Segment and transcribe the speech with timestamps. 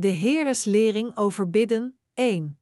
[0.00, 2.58] De Heeres lering over bidden 1.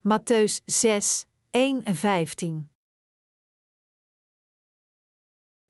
[0.00, 2.70] Matthäus 6, 1 en 15.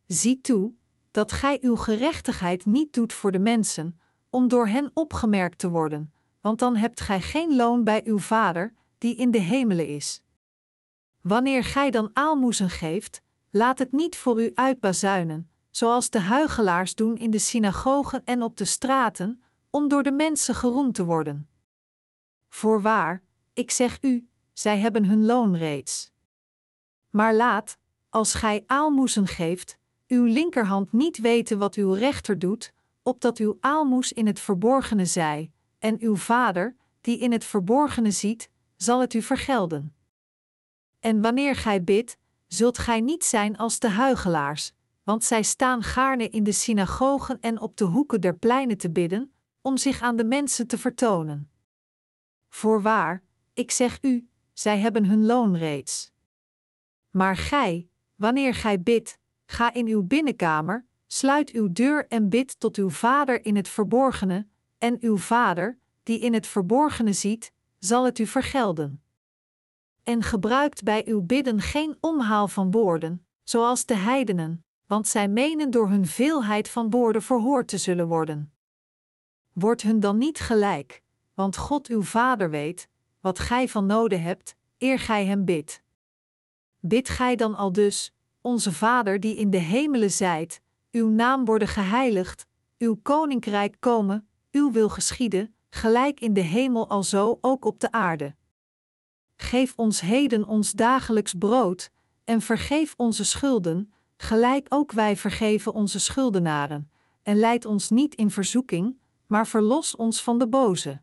[0.06, 0.74] Zie toe
[1.10, 4.00] dat gij uw gerechtigheid niet doet voor de mensen,
[4.30, 8.74] om door hen opgemerkt te worden, want dan hebt gij geen loon bij uw Vader,
[8.98, 10.22] die in de hemelen is.
[11.20, 17.16] Wanneer gij dan aalmoezen geeft, laat het niet voor u uitbazuinen, zoals de huigelaars doen
[17.16, 21.48] in de synagogen en op de straten, om door de mensen geroemd te worden.
[22.48, 23.22] Voorwaar,
[23.52, 26.12] ik zeg u, zij hebben hun loon reeds.
[27.10, 32.72] Maar laat, als gij aalmoezen geeft, uw linkerhand niet weten wat uw rechter doet,
[33.02, 38.50] opdat uw aalmoes in het verborgene zij, en uw vader, die in het verborgene ziet,
[38.76, 39.94] zal het u vergelden.
[41.00, 44.72] En wanneer gij bidt, zult gij niet zijn als de huigelaars,
[45.04, 49.34] want zij staan gaarne in de synagogen en op de hoeken der pleinen te bidden,
[49.60, 51.50] om zich aan de mensen te vertonen.
[52.48, 56.12] Voorwaar, ik zeg u, zij hebben hun loon reeds.
[57.10, 62.76] Maar gij, wanneer gij bidt, ga in uw binnenkamer, sluit uw deur en bid tot
[62.76, 64.46] uw Vader in het verborgene,
[64.78, 69.02] en uw Vader, die in het verborgene ziet, zal het u vergelden.
[70.02, 75.70] En gebruikt bij uw bidden geen omhaal van woorden, zoals de heidenen, want zij menen
[75.70, 78.52] door hun veelheid van woorden verhoord te zullen worden.
[79.52, 81.02] Word hun dan niet gelijk,
[81.34, 82.88] want God uw Vader weet,
[83.20, 85.82] wat gij van noden hebt, eer gij hem bidt.
[86.80, 91.68] Bid gij dan al dus, onze Vader die in de hemelen zijt, uw naam worden
[91.68, 92.46] geheiligd,
[92.78, 98.34] uw koninkrijk komen, uw wil geschieden, gelijk in de hemel alzo ook op de aarde.
[99.36, 101.90] Geef ons heden ons dagelijks brood,
[102.24, 106.90] en vergeef onze schulden, gelijk ook wij vergeven onze schuldenaren,
[107.22, 111.02] en leid ons niet in verzoeking, maar verlos ons van de boze.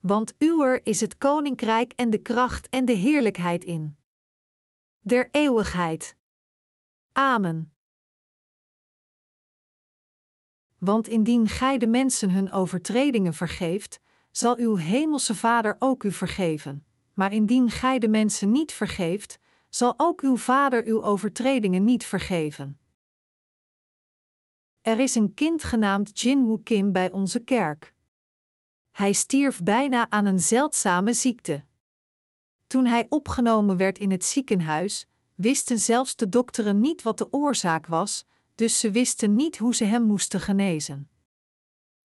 [0.00, 3.96] Want uwer is het koninkrijk en de kracht en de heerlijkheid in.
[5.00, 6.16] Der eeuwigheid.
[7.12, 7.72] Amen.
[10.78, 14.00] Want indien gij de mensen hun overtredingen vergeeft,
[14.30, 16.84] zal uw hemelse Vader ook u vergeven.
[17.14, 19.38] Maar indien gij de mensen niet vergeeft,
[19.74, 22.78] zal ook uw Vader uw overtredingen niet vergeven.
[24.80, 27.94] Er is een kind genaamd Jinwoo Kim bij onze kerk.
[28.90, 31.64] Hij stierf bijna aan een zeldzame ziekte.
[32.66, 37.86] Toen hij opgenomen werd in het ziekenhuis, wisten zelfs de dokteren niet wat de oorzaak
[37.86, 41.10] was, dus ze wisten niet hoe ze hem moesten genezen.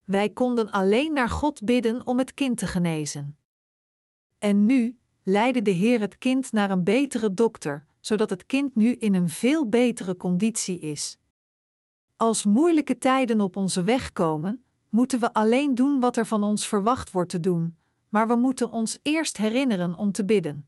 [0.04, 3.38] Wij konden alleen naar God bidden om het kind te genezen.
[4.38, 5.00] En nu
[5.30, 9.30] leidde de Heer het kind naar een betere dokter, zodat het kind nu in een
[9.30, 11.18] veel betere conditie is.
[12.16, 16.68] Als moeilijke tijden op onze weg komen, moeten we alleen doen wat er van ons
[16.68, 17.78] verwacht wordt te doen,
[18.10, 20.68] maar we moeten ons eerst herinneren om te bidden.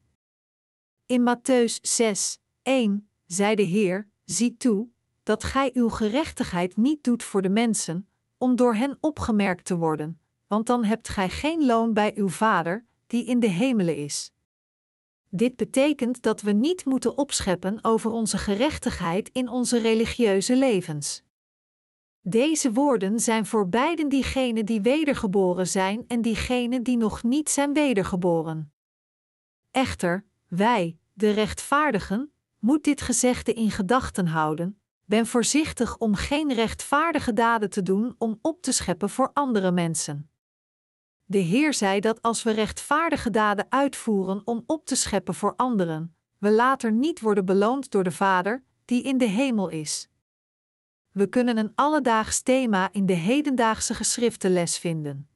[1.05, 4.87] In Matthäus 6, 1 zei de Heer: Zie toe
[5.23, 10.19] dat gij uw gerechtigheid niet doet voor de mensen, om door hen opgemerkt te worden,
[10.47, 14.31] want dan hebt gij geen loon bij uw Vader, die in de hemelen is.
[15.29, 21.23] Dit betekent dat we niet moeten opscheppen over onze gerechtigheid in onze religieuze levens.
[22.21, 27.73] Deze woorden zijn voor beiden diegenen die wedergeboren zijn en diegenen die nog niet zijn
[27.73, 28.73] wedergeboren.
[29.71, 34.79] Echter, wij, de rechtvaardigen, moet dit gezegde in gedachten houden.
[35.05, 40.29] Ben voorzichtig om geen rechtvaardige daden te doen om op te scheppen voor andere mensen.
[41.31, 46.15] De Heer zei dat als we rechtvaardige daden uitvoeren om op te scheppen voor anderen,
[46.37, 50.09] we later niet worden beloond door de Vader, die in de hemel is.
[51.11, 55.29] We kunnen een alledaags thema in de hedendaagse geschriftenles vinden.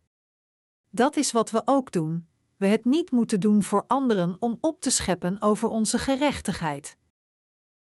[0.90, 2.28] Dat is wat we ook doen.
[2.58, 6.98] We het niet moeten doen voor anderen om op te scheppen over onze gerechtigheid.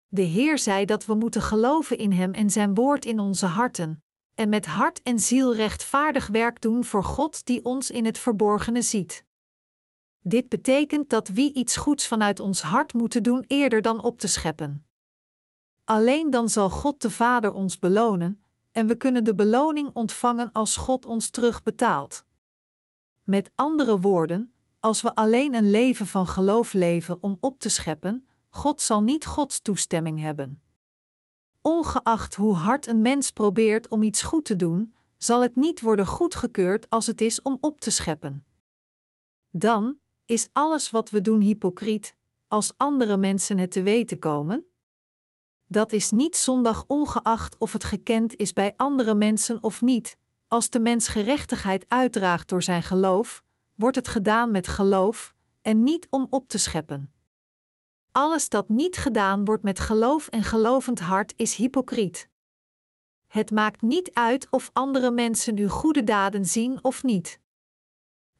[0.07, 4.03] De Heer zei dat we moeten geloven in Hem en Zijn woord in onze harten,
[4.39, 8.81] en met hart en ziel rechtvaardig werk doen voor God die ons in het verborgene
[8.81, 9.25] ziet.
[10.21, 14.27] Dit betekent dat wie iets goeds vanuit ons hart moeten doen eerder dan op te
[14.27, 14.85] scheppen.
[15.83, 20.77] Alleen dan zal God de Vader ons belonen, en we kunnen de beloning ontvangen als
[20.77, 22.25] God ons terugbetaalt.
[23.23, 28.27] Met andere woorden, als we alleen een leven van geloof leven om op te scheppen,
[28.49, 30.61] God zal niet Gods toestemming hebben.
[31.69, 36.05] Ongeacht hoe hard een mens probeert om iets goed te doen, zal het niet worden
[36.05, 38.45] goedgekeurd als het is om op te scheppen.
[39.49, 42.15] Dan is alles wat we doen hypocriet,
[42.47, 44.65] als andere mensen het te weten komen?
[45.67, 50.17] Dat is niet zondag ongeacht of het gekend is bij andere mensen of niet.
[50.47, 53.43] Als de mens gerechtigheid uitdraagt door zijn geloof,
[53.75, 57.13] wordt het gedaan met geloof en niet om op te scheppen.
[58.11, 62.29] Alles dat niet gedaan wordt met geloof en gelovend hart is hypocriet.
[63.27, 67.39] Het maakt niet uit of andere mensen uw goede daden zien of niet.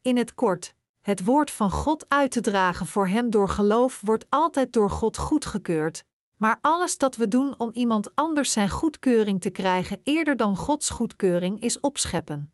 [0.02, 4.26] In het kort, het woord van God uit te dragen voor hem door geloof wordt
[4.28, 6.04] altijd door God goedgekeurd,
[6.36, 10.90] maar alles dat we doen om iemand anders zijn goedkeuring te krijgen eerder dan Gods
[10.90, 12.52] goedkeuring is opscheppen.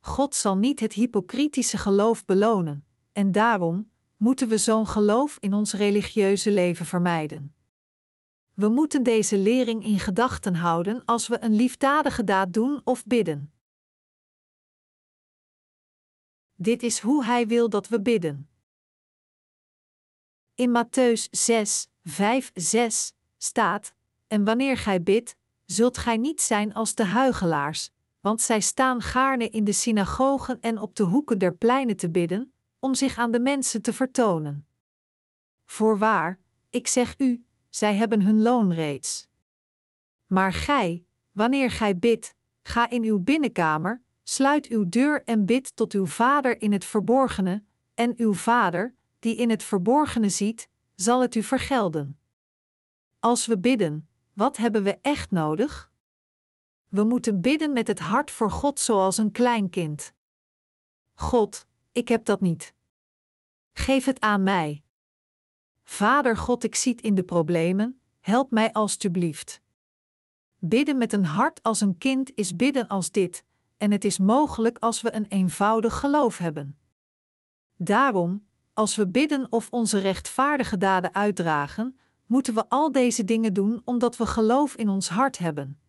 [0.00, 5.72] God zal niet het hypocritische geloof belonen, en daarom moeten we zo'n geloof in ons
[5.72, 7.54] religieuze leven vermijden.
[8.54, 13.52] We moeten deze lering in gedachten houden als we een liefdadige daad doen of bidden.
[16.54, 18.48] Dit is hoe Hij wil dat we bidden.
[20.54, 23.94] In Matthäus 6, 5, 6 staat:
[24.26, 29.48] En wanneer gij bidt, zult gij niet zijn als de huigelaars, want zij staan gaarne
[29.48, 33.40] in de synagogen en op de hoeken der pleinen te bidden, om zich aan de
[33.40, 34.66] mensen te vertonen.
[35.64, 36.40] Voorwaar,
[36.70, 39.28] ik zeg u, zij hebben hun loon reeds.
[40.26, 45.92] Maar gij, wanneer gij bidt, ga in uw binnenkamer, sluit uw deur en bid tot
[45.92, 47.62] uw Vader in het verborgene,
[47.94, 52.18] en uw Vader, die in het verborgene ziet, zal het u vergelden.
[53.18, 55.92] Als we bidden, wat hebben we echt nodig?
[56.88, 60.12] We moeten bidden met het hart voor God zoals een klein kind.
[61.14, 62.74] God, ik heb dat niet.
[63.72, 64.82] Geef het aan mij.
[65.84, 69.60] Vader God, ik ziet in de problemen, help mij alstublieft.
[70.58, 73.44] Bidden met een hart als een kind is bidden als dit,
[73.76, 76.78] en het is mogelijk als we een eenvoudig geloof hebben.
[77.76, 83.82] Daarom, als we bidden of onze rechtvaardige daden uitdragen, moeten we al deze dingen doen
[83.84, 85.80] omdat we geloof in ons hart hebben.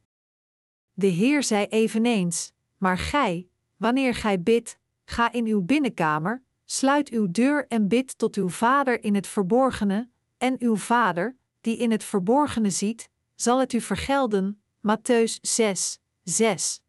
[0.94, 4.79] De Heer zei eveneens: Maar gij, wanneer gij bidt,
[5.10, 10.10] ga in uw binnenkamer, sluit uw deur en bid tot uw Vader in het verborgene,
[10.38, 14.62] en uw Vader, die in het verborgene ziet, zal het u vergelden.
[14.88, 16.82] Matthäus 6, 6.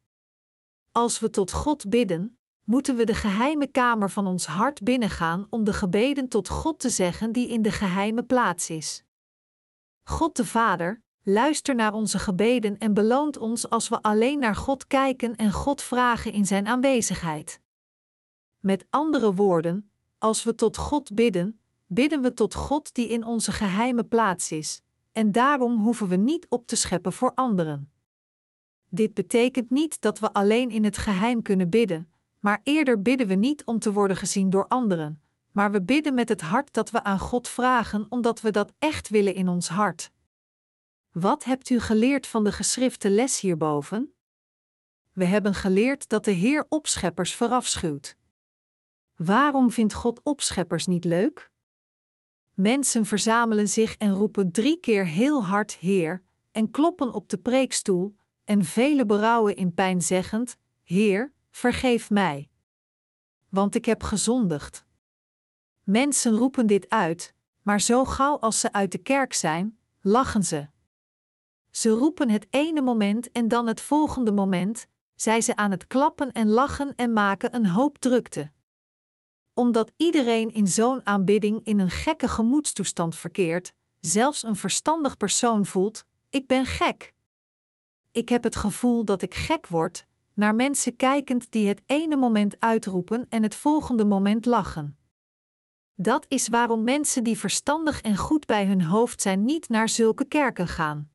[0.93, 5.65] Als we tot God bidden, moeten we de geheime kamer van ons hart binnengaan om
[5.65, 9.05] de gebeden tot God te zeggen die in de geheime plaats is.
[10.03, 14.87] God de Vader, luister naar onze gebeden en beloont ons als we alleen naar God
[14.87, 17.61] kijken en God vragen in Zijn aanwezigheid.
[18.61, 23.53] Met andere woorden, als we tot God bidden, bidden we tot God die in onze
[23.53, 27.93] geheime plaats is, en daarom hoeven we niet op te scheppen voor anderen.
[28.89, 33.35] Dit betekent niet dat we alleen in het geheim kunnen bidden, maar eerder bidden we
[33.35, 35.23] niet om te worden gezien door anderen,
[35.53, 39.09] maar we bidden met het hart dat we aan God vragen omdat we dat echt
[39.09, 40.11] willen in ons hart.
[41.11, 44.15] Wat hebt u geleerd van de geschrifte les hierboven?
[45.13, 48.19] We hebben geleerd dat de Heer opscheppers verafschuwt.
[49.25, 51.51] Waarom vindt God opscheppers niet leuk?
[52.55, 56.23] Mensen verzamelen zich en roepen drie keer heel hard Heer,
[56.53, 62.51] en kloppen op de preekstoel, en vele berouwen in pijn zeggend: Heer, vergeef mij.
[63.49, 64.85] Want ik heb gezondigd.
[65.83, 70.69] Mensen roepen dit uit, maar zo gauw als ze uit de kerk zijn, lachen ze.
[71.71, 76.33] Ze roepen het ene moment en dan het volgende moment, zijn ze aan het klappen
[76.33, 78.51] en lachen en maken een hoop drukte.
[79.61, 86.05] Omdat iedereen in zo'n aanbidding in een gekke gemoedstoestand verkeert, zelfs een verstandig persoon voelt:
[86.31, 87.15] ik ben gek.
[88.11, 92.61] Ik heb het gevoel dat ik gek word, naar mensen kijkend die het ene moment
[92.61, 94.99] uitroepen en het volgende moment lachen.
[95.95, 100.25] Dat is waarom mensen die verstandig en goed bij hun hoofd zijn niet naar zulke
[100.25, 101.11] kerken gaan.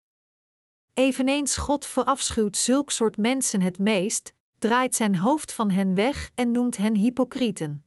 [0.94, 6.52] Eveneens God verafschuwt zulk soort mensen het meest, draait zijn hoofd van hen weg en
[6.52, 7.85] noemt hen hypocrieten.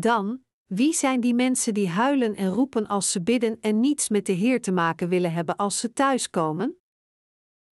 [0.00, 4.26] Dan, wie zijn die mensen die huilen en roepen als ze bidden en niets met
[4.26, 6.78] de Heer te maken willen hebben als ze thuiskomen?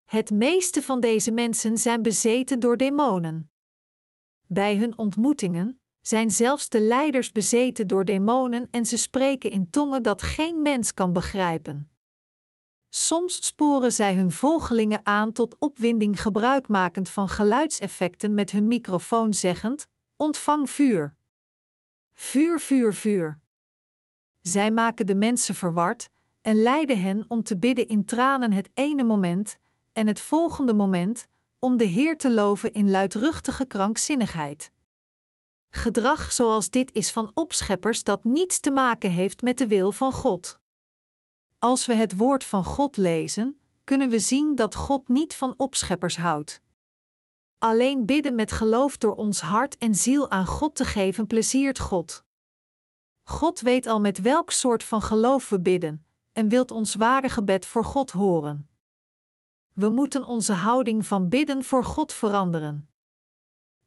[0.05, 3.51] Het meeste van deze mensen zijn bezeten door demonen.
[4.47, 10.03] Bij hun ontmoetingen zijn zelfs de leiders bezeten door demonen en ze spreken in tongen
[10.03, 11.91] dat geen mens kan begrijpen.
[12.89, 19.87] Soms sporen zij hun volgelingen aan tot opwinding gebruikmakend van geluidseffecten met hun microfoon zeggend:
[20.17, 21.16] Ontvang vuur.
[22.19, 23.39] Vuur, vuur, vuur.
[24.41, 26.09] Zij maken de mensen verward
[26.43, 29.59] en leiden hen om te bidden in tranen het ene moment
[29.93, 31.27] en het volgende moment
[31.59, 34.71] om de Heer te loven in luidruchtige krankzinnigheid.
[35.71, 40.13] Gedrag zoals dit is van opscheppers dat niets te maken heeft met de wil van
[40.13, 40.61] God.
[41.59, 46.17] Als we het woord van God lezen, kunnen we zien dat God niet van opscheppers
[46.17, 46.61] houdt.
[47.59, 52.25] Alleen bidden met geloof door ons hart en ziel aan God te geven pleziert God.
[53.23, 57.67] God weet al met welk soort van geloof we bidden en wilt ons ware gebed
[57.67, 58.69] voor God horen.
[59.73, 62.89] We moeten onze houding van bidden voor God veranderen.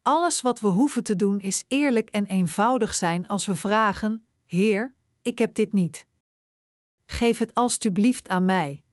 [0.01, 4.95] Alles wat we hoeven te doen is eerlijk en eenvoudig zijn als we vragen: Heer,
[5.21, 6.07] ik heb dit niet.
[7.05, 8.83] Geef het alstublieft aan mij.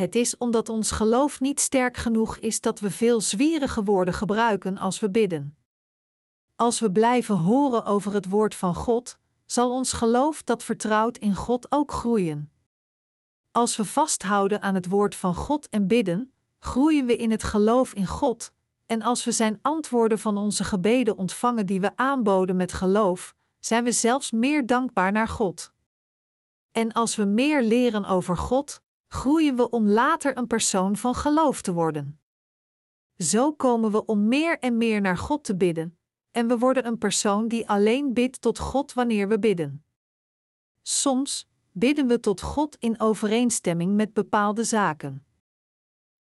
[0.00, 4.78] Het is omdat ons geloof niet sterk genoeg is dat we veel zwierige woorden gebruiken
[4.78, 5.56] als we bidden.
[6.56, 11.34] Als we blijven horen over het woord van God, zal ons geloof dat vertrouwt in
[11.34, 12.52] God ook groeien.
[13.50, 17.92] Als we vasthouden aan het woord van God en bidden, groeien we in het geloof
[17.92, 18.52] in God,
[18.86, 23.84] en als we Zijn antwoorden van onze gebeden ontvangen die we aanboden met geloof, zijn
[23.84, 25.72] we zelfs meer dankbaar naar God.
[26.72, 31.62] En als we meer leren over God, groeien we om later een persoon van geloof
[31.62, 32.20] te worden.
[33.16, 35.98] Zo komen we om meer en meer naar God te bidden,
[36.30, 39.84] en we worden een persoon die alleen bidt tot God wanneer we bidden.
[40.82, 45.24] Soms bidden we tot God in overeenstemming met bepaalde zaken.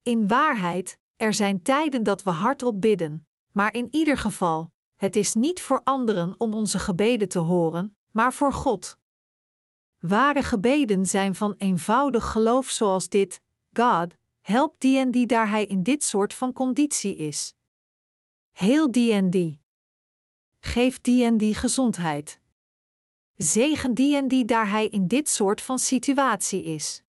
[0.01, 5.33] In waarheid, er zijn tijden dat we hardop bidden, maar in ieder geval, het is
[5.33, 8.97] niet voor anderen om onze gebeden te horen, maar voor God.
[9.99, 13.41] Ware gebeden zijn van eenvoudig geloof zoals dit:
[13.73, 17.55] God, help die en die daar hij in dit soort van conditie is.
[18.51, 19.59] Heel die en die.
[20.59, 22.39] Geef die en die gezondheid.
[23.35, 27.03] Zegen die en die daar hij in dit soort van situatie is.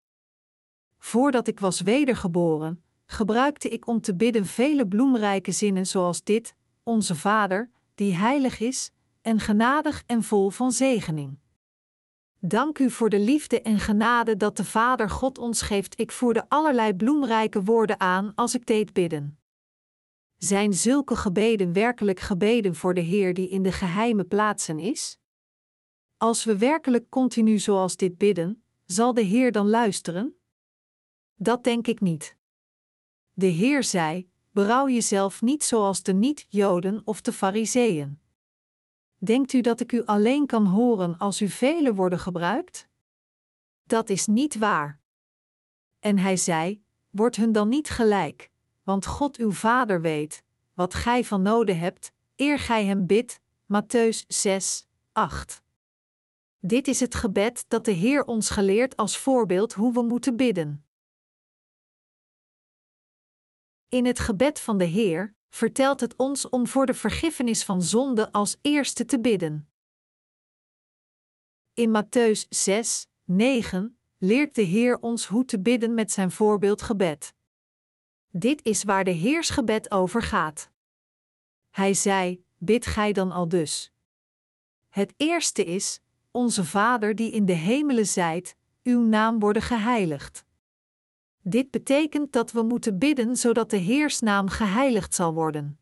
[0.98, 7.14] Voordat ik was wedergeboren, gebruikte ik om te bidden vele bloemrijke zinnen zoals dit: Onze
[7.14, 8.90] Vader, die heilig is,
[9.20, 11.38] en genadig en vol van zegening.
[12.40, 16.00] Dank u voor de liefde en genade dat de Vader God ons geeft.
[16.00, 19.38] Ik voerde allerlei bloemrijke woorden aan als ik deed bidden.
[20.36, 25.18] Zijn zulke gebeden werkelijk gebeden voor de Heer die in de geheime plaatsen is?
[26.16, 30.36] Als we werkelijk continu zoals dit bidden, zal de Heer dan luisteren?
[31.34, 32.36] Dat denk ik niet.
[33.32, 38.20] De Heer zei: Berouw jezelf niet zoals de niet-Joden of de Fariseeën.
[39.18, 42.88] Denkt u dat ik u alleen kan horen als u vele woorden gebruikt?
[43.84, 45.00] Dat is niet waar.
[45.98, 48.50] En hij zei: Word hun dan niet gelijk,
[48.82, 50.42] want God uw Vader weet
[50.74, 53.40] wat gij van noden hebt, eer gij hem bidt.
[53.72, 55.62] Matthäus 6, 8.
[56.58, 60.84] Dit is het gebed dat de Heer ons geleerd als voorbeeld hoe we moeten bidden.
[63.88, 68.32] In het gebed van de Heer vertelt het ons om voor de vergiffenis van zonde
[68.32, 69.68] als eerste te bidden.
[71.74, 77.34] In Matthäus 6, 9 leert de Heer ons hoe te bidden met zijn voorbeeldgebed.
[78.30, 80.70] Dit is waar de Heersgebed over gaat.
[81.70, 83.92] Hij zei: Bid gij dan al dus.
[84.88, 86.00] Het eerste is:
[86.30, 90.44] Onze Vader die in de hemelen zijt, uw naam worden geheiligd.
[91.48, 95.80] Dit betekent dat we moeten bidden zodat de Heersnaam geheiligd zal worden.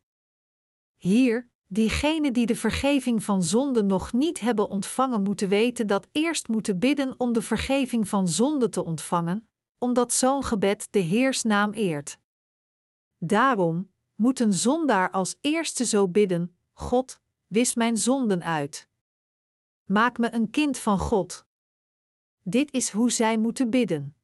[0.97, 6.47] Hier, diegenen die de vergeving van zonden nog niet hebben ontvangen, moeten weten dat eerst
[6.47, 12.19] moeten bidden om de vergeving van zonde te ontvangen, omdat zo'n gebed de Heersnaam eert.
[13.17, 18.89] Daarom moet een zondaar als eerste zo bidden: God, wis mijn zonden uit.
[19.85, 21.45] Maak me een kind van God.
[22.43, 24.16] Dit is hoe zij moeten bidden.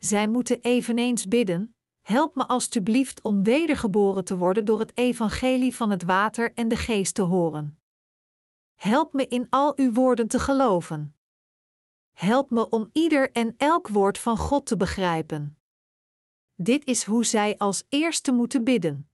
[0.00, 5.90] Zij moeten eveneens bidden: Help me alstublieft om wedergeboren te worden door het evangelie van
[5.90, 7.78] het water en de geest te horen.
[8.74, 11.16] Help me in al uw woorden te geloven.
[12.12, 15.58] Help me om ieder en elk woord van God te begrijpen.
[16.54, 19.10] Dit is hoe zij als eerste moeten bidden.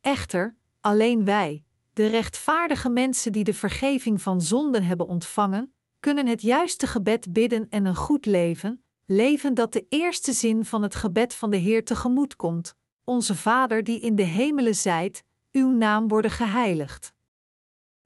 [0.00, 6.42] Echter, alleen wij, de rechtvaardige mensen die de vergeving van zonden hebben ontvangen, kunnen het
[6.42, 11.34] juiste gebed bidden en een goed leven, leven dat de eerste zin van het gebed
[11.34, 12.74] van de Heer tegemoet komt:
[13.04, 17.14] Onze Vader die in de hemelen zijt, uw naam worden geheiligd.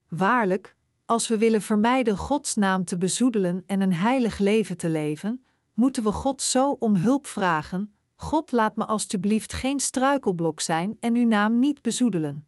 [0.07, 5.45] Waarlijk, als we willen vermijden Gods naam te bezoedelen en een heilig leven te leven,
[5.73, 11.15] moeten we God zo om hulp vragen: God laat me alstublieft geen struikelblok zijn en
[11.15, 12.47] uw naam niet bezoedelen.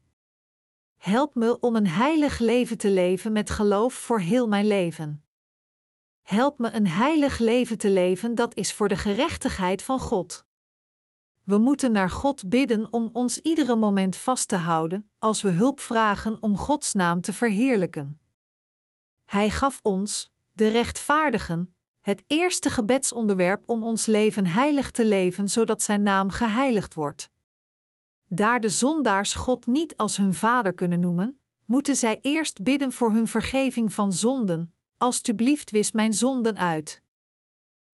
[0.98, 5.25] Help me om een heilig leven te leven met geloof voor heel mijn leven.
[6.26, 10.46] Help me een heilig leven te leven dat is voor de gerechtigheid van God.
[11.44, 15.80] We moeten naar God bidden om ons iedere moment vast te houden als we hulp
[15.80, 18.20] vragen om Gods naam te verheerlijken.
[19.26, 25.82] Hij gaf ons, de rechtvaardigen, Het eerste gebedsonderwerp om ons leven heilig te leven, zodat
[25.82, 27.30] Zijn naam geheiligd wordt.
[28.28, 33.12] Daar de zondaars God niet als hun vader kunnen noemen, moeten zij eerst bidden voor
[33.12, 34.75] hun vergeving van zonden.
[34.98, 37.04] Alsjeblieft, wis mijn zonden uit.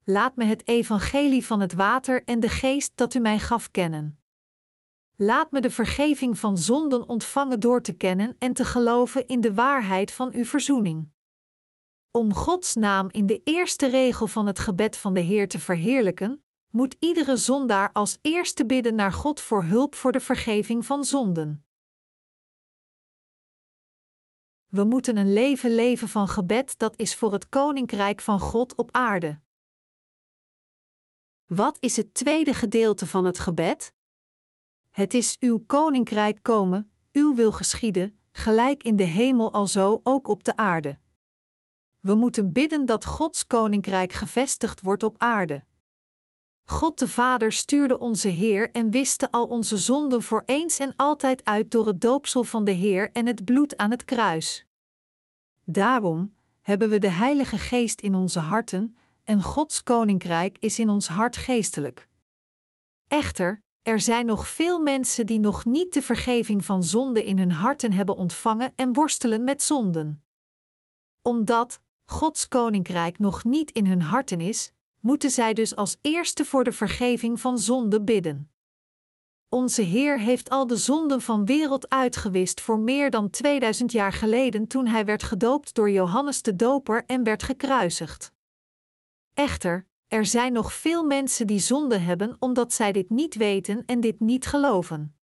[0.04, 4.20] Laat me het evangelie van het water en de geest dat u mij gaf kennen.
[5.16, 9.54] Laat me de vergeving van zonden ontvangen door te kennen en te geloven in de
[9.54, 11.08] waarheid van uw verzoening.
[12.10, 16.44] Om Gods naam in de eerste regel van het gebed van de Heer te verheerlijken,
[16.70, 21.64] moet iedere zondaar als eerste bidden naar God voor hulp voor de vergeving van zonden.
[24.70, 28.88] We moeten een leven leven van gebed dat is voor het koninkrijk van God op
[28.92, 29.40] aarde.
[31.46, 33.94] Wat is het tweede gedeelte van het gebed?
[34.90, 40.44] Het is uw koninkrijk komen, uw wil geschieden, gelijk in de hemel alzo ook op
[40.44, 40.98] de aarde.
[42.00, 45.64] We moeten bidden dat Gods koninkrijk gevestigd wordt op aarde.
[46.70, 51.44] God de Vader stuurde onze Heer en wiste al onze zonden voor eens en altijd
[51.44, 54.66] uit door het doopsel van de Heer en het bloed aan het kruis.
[55.64, 61.08] Daarom hebben we de Heilige Geest in onze harten, en Gods koninkrijk is in ons
[61.08, 62.08] hart geestelijk.
[63.08, 67.52] Echter, er zijn nog veel mensen die nog niet de vergeving van zonde in hun
[67.52, 70.24] harten hebben ontvangen en worstelen met zonden.
[71.22, 76.64] Omdat Gods koninkrijk nog niet in hun harten is, moeten zij dus als eerste voor
[76.64, 78.50] de vergeving van zonde bidden.
[79.48, 84.66] Onze Heer heeft al de zonden van wereld uitgewist voor meer dan 2000 jaar geleden
[84.66, 88.32] toen hij werd gedoopt door Johannes de Doper en werd gekruisigd.
[89.34, 94.00] Echter, er zijn nog veel mensen die zonde hebben omdat zij dit niet weten en
[94.00, 95.16] dit niet geloven.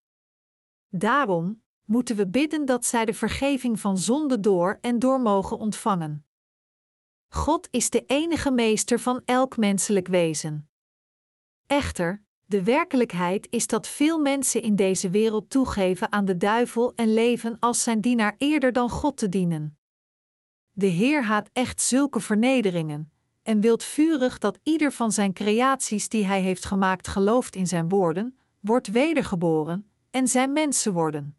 [0.90, 6.27] Daarom moeten we bidden dat zij de vergeving van zonde door en door mogen ontvangen.
[7.28, 10.70] God is de enige meester van elk menselijk wezen.
[11.66, 17.14] Echter, de werkelijkheid is dat veel mensen in deze wereld toegeven aan de duivel en
[17.14, 19.78] leven als zijn dienaar eerder dan God te dienen.
[20.72, 23.12] De Heer haat echt zulke vernederingen
[23.44, 27.90] en wilt vurig dat ieder van zijn creaties die hij heeft gemaakt gelooft in zijn
[27.90, 31.38] woorden, wordt wedergeboren en zijn mensen worden.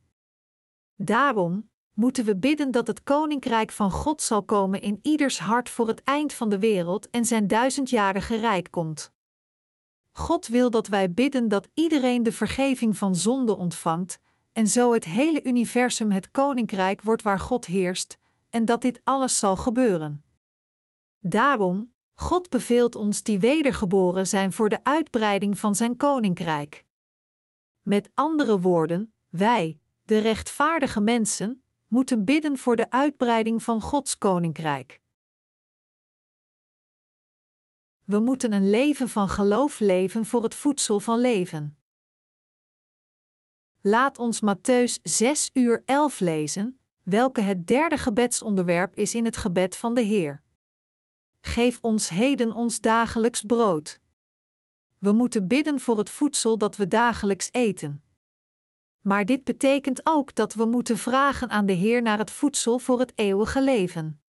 [0.95, 5.89] Daarom moeten we bidden dat het koninkrijk van God zal komen in ieders hart voor
[5.89, 9.13] het eind van de wereld en zijn duizendjarige rijk komt.
[10.13, 14.19] God wil dat wij bidden dat iedereen de vergeving van zonde ontvangt,
[14.53, 18.19] en zo het hele universum het koninkrijk wordt waar God heerst,
[18.51, 20.25] en dat dit alles zal gebeuren.
[21.21, 26.85] Daarom, God beveelt ons die wedergeboren zijn voor de uitbreiding van zijn koninkrijk.
[27.83, 35.01] Met andere woorden, wij, de rechtvaardige mensen, moeten bidden voor de uitbreiding van Gods koninkrijk.
[38.05, 41.79] We moeten een leven van geloof leven voor het voedsel van leven.
[43.81, 49.77] Laat ons Matthäus 6 uur 11 lezen, welke het derde gebedsonderwerp is in het gebed
[49.77, 50.43] van de Heer.
[51.41, 54.01] Geef ons heden ons dagelijks brood.
[54.99, 58.03] We moeten bidden voor het voedsel dat we dagelijks eten.
[59.01, 62.99] Maar dit betekent ook dat we moeten vragen aan de Heer naar het voedsel voor
[62.99, 64.21] het eeuwige leven.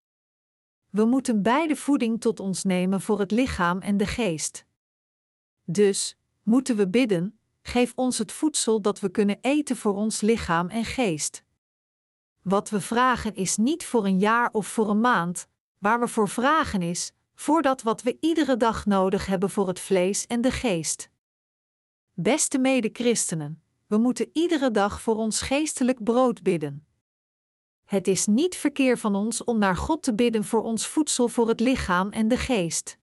[0.89, 4.65] We moeten beide voeding tot ons nemen voor het lichaam en de geest.
[5.63, 10.67] Dus moeten we bidden: geef ons het voedsel dat we kunnen eten voor ons lichaam
[10.67, 11.43] en geest.
[12.41, 16.29] Wat we vragen is niet voor een jaar of voor een maand, waar we voor
[16.29, 21.10] vragen is, voordat wat we iedere dag nodig hebben voor het vlees en de geest.
[22.13, 26.88] Beste mede-christenen, we moeten iedere dag voor ons geestelijk brood bidden.
[27.86, 31.47] Het is niet verkeer van ons om naar God te bidden voor ons voedsel voor
[31.47, 32.97] het lichaam en de geest.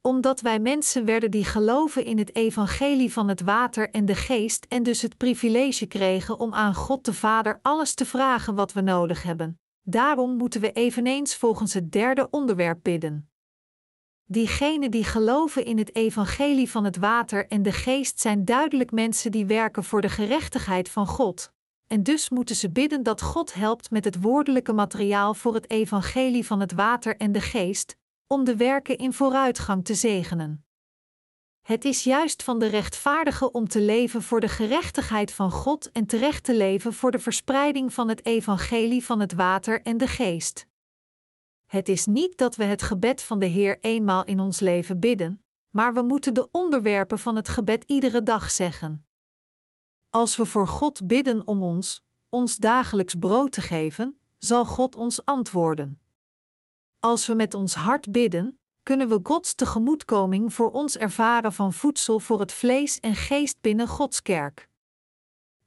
[0.00, 4.66] Omdat wij mensen werden die geloven in het evangelie van het water en de geest
[4.68, 8.80] en dus het privilege kregen om aan God de Vader alles te vragen wat we
[8.80, 9.60] nodig hebben.
[9.82, 13.31] Daarom moeten we eveneens volgens het derde onderwerp bidden.
[14.26, 19.30] Diegenen die geloven in het evangelie van het water en de geest zijn duidelijk mensen
[19.30, 21.52] die werken voor de gerechtigheid van God.
[21.86, 26.46] En dus moeten ze bidden dat God helpt met het woordelijke materiaal voor het evangelie
[26.46, 30.64] van het water en de geest, om de werken in vooruitgang te zegenen.
[31.62, 36.06] Het is juist van de rechtvaardige om te leven voor de gerechtigheid van God en
[36.06, 40.66] terecht te leven voor de verspreiding van het evangelie van het water en de geest.
[41.72, 45.42] Het is niet dat we het gebed van de Heer eenmaal in ons leven bidden,
[45.70, 49.06] maar we moeten de onderwerpen van het gebed iedere dag zeggen.
[50.10, 55.24] Als we voor God bidden om ons, ons dagelijks brood te geven, zal God ons
[55.24, 56.00] antwoorden.
[57.00, 62.18] Als we met ons hart bidden, kunnen we Gods tegemoetkoming voor ons ervaren van voedsel
[62.18, 64.68] voor het vlees en geest binnen Gods kerk.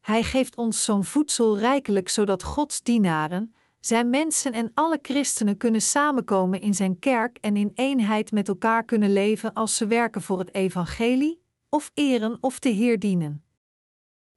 [0.02, 3.55] Hij geeft ons zo'n voedsel rijkelijk zodat Gods dienaren,
[3.86, 8.86] zijn mensen en alle christenen kunnen samenkomen in zijn kerk en in eenheid met elkaar
[8.86, 13.44] kunnen leven als ze werken voor het evangelie, of eren of de Heer dienen.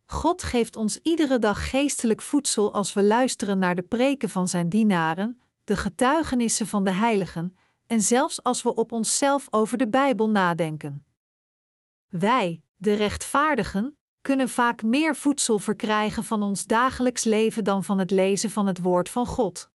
[0.04, 4.68] God geeft ons iedere dag geestelijk voedsel als we luisteren naar de preken van zijn
[4.68, 7.56] dienaren, de getuigenissen van de heiligen,
[7.86, 11.04] en zelfs als we op onszelf over de Bijbel nadenken.
[12.08, 18.10] Wij, de rechtvaardigen, kunnen vaak meer voedsel verkrijgen van ons dagelijks leven dan van het
[18.10, 19.70] lezen van het woord van God.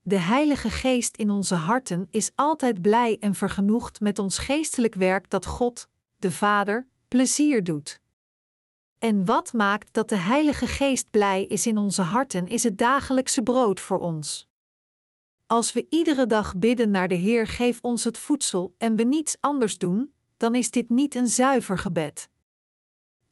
[0.00, 5.30] De Heilige Geest in onze harten is altijd blij en vergenoegd met ons geestelijk werk
[5.30, 8.00] dat God, de Vader, plezier doet.
[8.98, 13.42] En wat maakt dat de Heilige Geest blij is in onze harten, is het dagelijkse
[13.42, 14.48] brood voor ons.
[15.46, 19.36] Als we iedere dag bidden naar de Heer, geef ons het voedsel en we niets
[19.40, 22.28] anders doen, dan is dit niet een zuiver gebed.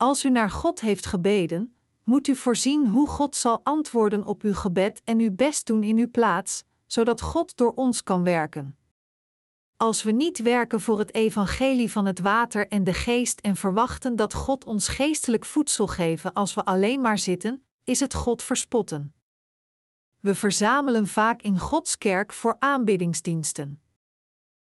[0.02, 4.54] Als u naar God heeft gebeden, moet u voorzien hoe God zal antwoorden op uw
[4.54, 8.76] gebed en uw best doen in uw plaats, zodat God door ons kan werken.
[9.76, 14.16] Als we niet werken voor het evangelie van het water en de geest en verwachten
[14.16, 19.14] dat God ons geestelijk voedsel geven als we alleen maar zitten, is het God verspotten.
[20.20, 23.80] We verzamelen vaak in Gods kerk voor aanbiddingsdiensten.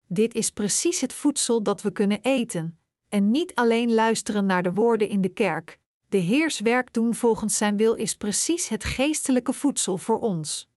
[0.06, 2.79] Dit is precies het voedsel dat we kunnen eten,
[3.10, 5.78] en niet alleen luisteren naar de woorden in de kerk.
[6.08, 10.68] De Heers werk doen volgens Zijn wil is precies het geestelijke voedsel voor ons.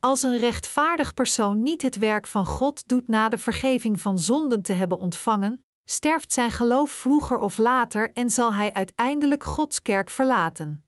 [0.00, 4.62] Als een rechtvaardig persoon niet het werk van God doet na de vergeving van zonden
[4.62, 10.10] te hebben ontvangen, sterft zijn geloof vroeger of later en zal hij uiteindelijk Gods kerk
[10.10, 10.84] verlaten.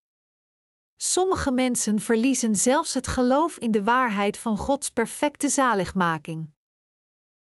[0.96, 6.50] Sommige mensen verliezen zelfs het geloof in de waarheid van Gods perfecte zaligmaking.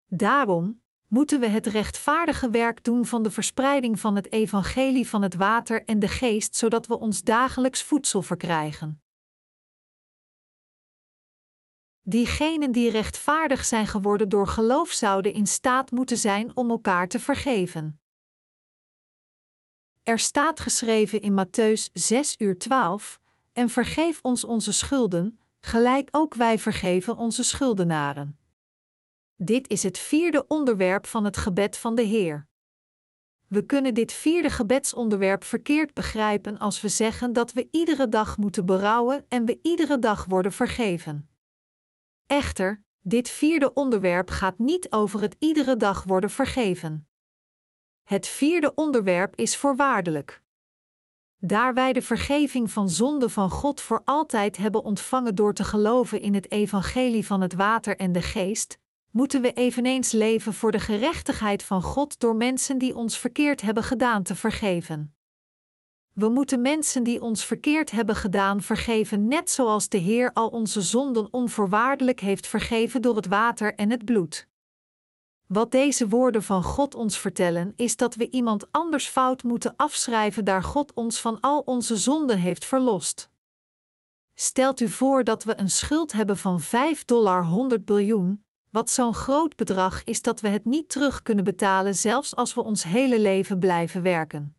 [0.06, 0.81] Daarom,
[1.12, 5.84] moeten we het rechtvaardige werk doen van de verspreiding van het evangelie van het water
[5.84, 9.02] en de geest, zodat we ons dagelijks voedsel verkrijgen.
[12.02, 17.20] Diegenen die rechtvaardig zijn geworden door geloof zouden in staat moeten zijn om elkaar te
[17.20, 18.00] vergeven.
[20.02, 23.20] Er staat geschreven in Matthäus 6 uur 12:
[23.52, 28.41] En vergeef ons onze schulden, gelijk ook wij vergeven onze schuldenaren.
[29.44, 32.46] Dit is het vierde onderwerp van het gebed van de Heer.
[33.46, 38.66] We kunnen dit vierde gebedsonderwerp verkeerd begrijpen als we zeggen dat we iedere dag moeten
[38.66, 41.30] berouwen en we iedere dag worden vergeven.
[42.26, 47.08] Echter, dit vierde onderwerp gaat niet over het iedere dag worden vergeven.
[48.02, 50.42] Het vierde onderwerp is voorwaardelijk.
[51.36, 56.20] Daar wij de vergeving van zonde van God voor altijd hebben ontvangen door te geloven
[56.20, 58.80] in het evangelie van het water en de geest,
[59.12, 63.82] moeten we eveneens leven voor de gerechtigheid van God door mensen die ons verkeerd hebben
[63.82, 65.14] gedaan te vergeven.
[66.12, 70.80] We moeten mensen die ons verkeerd hebben gedaan vergeven, net zoals de Heer al onze
[70.80, 74.48] zonden onvoorwaardelijk heeft vergeven door het water en het bloed.
[75.46, 80.44] Wat deze woorden van God ons vertellen, is dat we iemand anders fout moeten afschrijven
[80.44, 83.30] daar God ons van al onze zonden heeft verlost.
[84.34, 89.14] Stelt u voor dat we een schuld hebben van 5 dollar 100 biljoen, wat zo'n
[89.14, 93.20] groot bedrag is dat we het niet terug kunnen betalen, zelfs als we ons hele
[93.20, 94.56] leven blijven werken.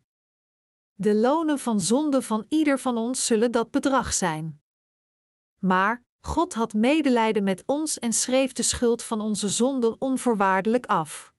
[0.94, 4.60] De lonen van zonde van ieder van ons zullen dat bedrag zijn.
[5.58, 11.34] Maar God had medelijden met ons en schreef de schuld van onze zonden onvoorwaardelijk af.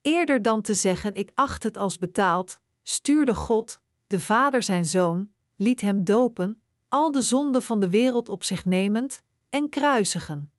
[0.00, 5.32] Eerder dan te zeggen: Ik acht het als betaald, stuurde God, de Vader zijn zoon,
[5.56, 10.53] liet hem dopen, al de zonden van de wereld op zich nemend, en kruisigen.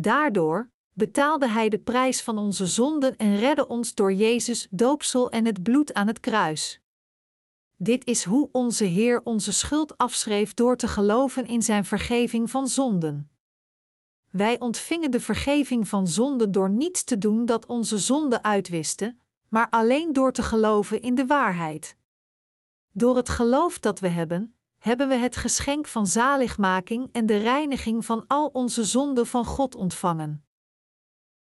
[0.00, 5.44] Daardoor betaalde Hij de prijs van onze zonden en redde ons door Jezus doopsel en
[5.44, 6.80] het bloed aan het kruis.
[7.76, 12.68] Dit is hoe onze Heer onze schuld afschreef door te geloven in Zijn vergeving van
[12.68, 13.30] zonden.
[14.30, 19.16] Wij ontvingen de vergeving van zonden door niets te doen dat onze zonden uitwiste,
[19.48, 21.96] maar alleen door te geloven in de waarheid.
[22.92, 24.57] Door het geloof dat we hebben,
[24.88, 29.74] hebben we het geschenk van zaligmaking en de reiniging van al onze zonden van God
[29.74, 30.44] ontvangen.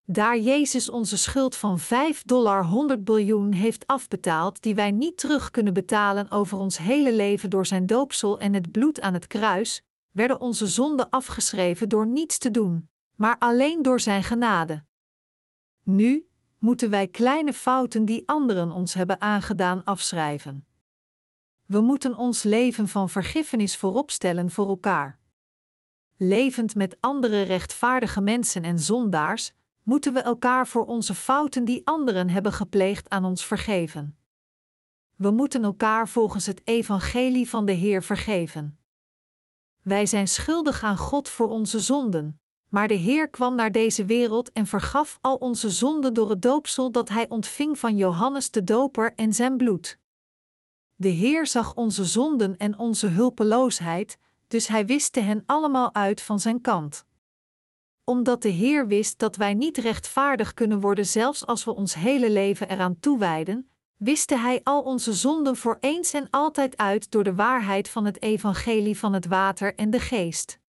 [0.03, 5.51] Daar Jezus onze schuld van 5 dollar 100 biljoen heeft afbetaald, die wij niet terug
[5.51, 9.81] kunnen betalen over ons hele leven door zijn doopsel en het bloed aan het kruis,
[10.11, 14.83] werden onze zonden afgeschreven door niets te doen, maar alleen door zijn genade.
[15.83, 16.27] Nu
[16.59, 20.66] moeten wij kleine fouten die anderen ons hebben aangedaan afschrijven.
[21.67, 25.19] We moeten ons leven van vergiffenis vooropstellen voor elkaar.
[26.17, 29.53] Levend met andere rechtvaardige mensen en zondaars,
[29.83, 34.17] moeten we elkaar voor onze fouten die anderen hebben gepleegd aan ons vergeven.
[35.15, 38.79] We moeten elkaar volgens het evangelie van de Heer vergeven.
[39.81, 44.51] Wij zijn schuldig aan God voor onze zonden, maar de Heer kwam naar deze wereld
[44.51, 49.13] en vergaf al onze zonden door het doopsel dat hij ontving van Johannes de Doper
[49.15, 49.99] en zijn bloed.
[50.99, 56.39] De Heer zag onze zonden en onze hulpeloosheid, dus hij wiste hen allemaal uit van
[56.39, 57.05] zijn kant.
[58.03, 62.31] Omdat de Heer wist dat wij niet rechtvaardig kunnen worden, zelfs als we ons hele
[62.31, 67.35] leven eraan toewijden, wiste hij al onze zonden voor eens en altijd uit door de
[67.35, 70.59] waarheid van het evangelie van het water en de geest.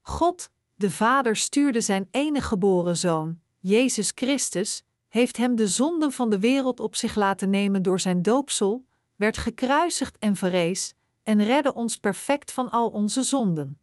[0.00, 6.30] God, de Vader stuurde zijn enige geboren zoon, Jezus Christus, heeft hem de zonden van
[6.30, 8.84] de wereld op zich laten nemen door zijn doopsel,
[9.20, 13.78] werd gekruisigd en verrees, en redde ons perfect van al onze zonden.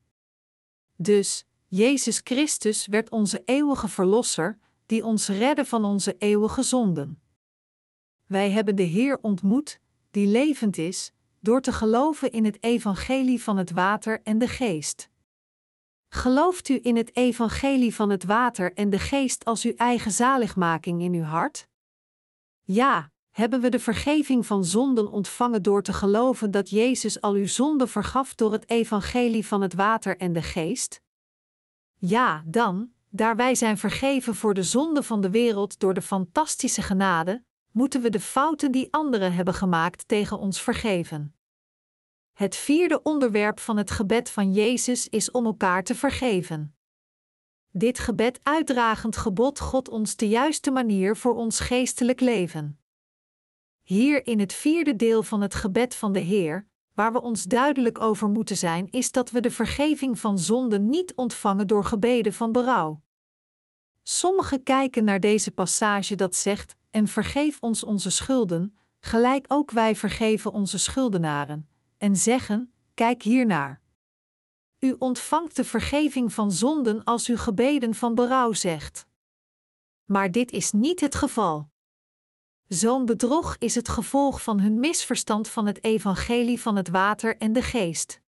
[0.96, 7.22] Dus, Jezus Christus werd onze eeuwige Verlosser, die ons redde van onze eeuwige zonden.
[8.26, 9.80] Wij hebben de Heer ontmoet,
[10.12, 15.10] die levend is, door te geloven in het evangelie van het water en de geest.
[16.10, 21.02] Gelooft u in het evangelie van het water en de geest als uw eigen zaligmaking
[21.02, 21.68] in uw hart?
[22.64, 27.48] Ja, hebben we de vergeving van zonden ontvangen door te geloven dat Jezus al uw
[27.48, 31.02] zonden vergaf door het evangelie van het water en de geest?
[31.98, 36.82] Ja, dan, daar wij zijn vergeven voor de zonde van de wereld door de fantastische
[36.82, 41.36] genade, moeten we de fouten die anderen hebben gemaakt tegen ons vergeven.
[42.34, 46.76] Het vierde onderwerp van het gebed van Jezus is om elkaar te vergeven.
[47.72, 52.77] Dit gebed uitdragend gebod God ons de juiste manier voor ons geestelijk leven.
[53.88, 58.02] Hier in het vierde deel van het gebed van de Heer, waar we ons duidelijk
[58.02, 62.52] over moeten zijn, is dat we de vergeving van zonden niet ontvangen door gebeden van
[62.52, 63.02] berouw.
[64.04, 69.96] Sommigen kijken naar deze passage dat zegt: En vergeef ons onze schulden, gelijk ook wij
[69.96, 73.82] vergeven onze schuldenaren, en zeggen: Kijk hiernaar.
[74.80, 79.08] U ontvangt de vergeving van zonden als u gebeden van berouw zegt.
[80.06, 81.70] Maar dit is niet het geval.
[82.68, 87.54] Zo'n bedrog is het gevolg van hun misverstand van het evangelie van het water en
[87.54, 88.22] de geest.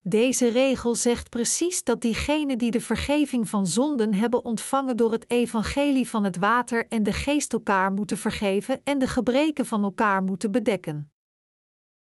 [0.00, 5.30] Deze regel zegt precies dat diegenen die de vergeving van zonden hebben ontvangen door het
[5.30, 10.22] evangelie van het water en de geest elkaar moeten vergeven en de gebreken van elkaar
[10.22, 11.12] moeten bedekken.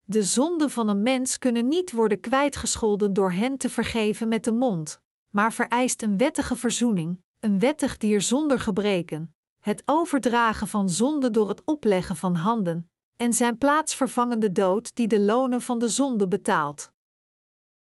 [0.04, 4.51] De zonden van een mens kunnen niet worden kwijtgescholden door hen te vergeven met de
[4.51, 11.32] mond, maar vereist een wettige verzoening, een wettig dier zonder gebreken, het overdragen van zonde
[11.32, 16.28] door het opleggen van handen, en zijn plaatsvervangende dood die de lonen van de zonde
[16.28, 16.91] betaalt.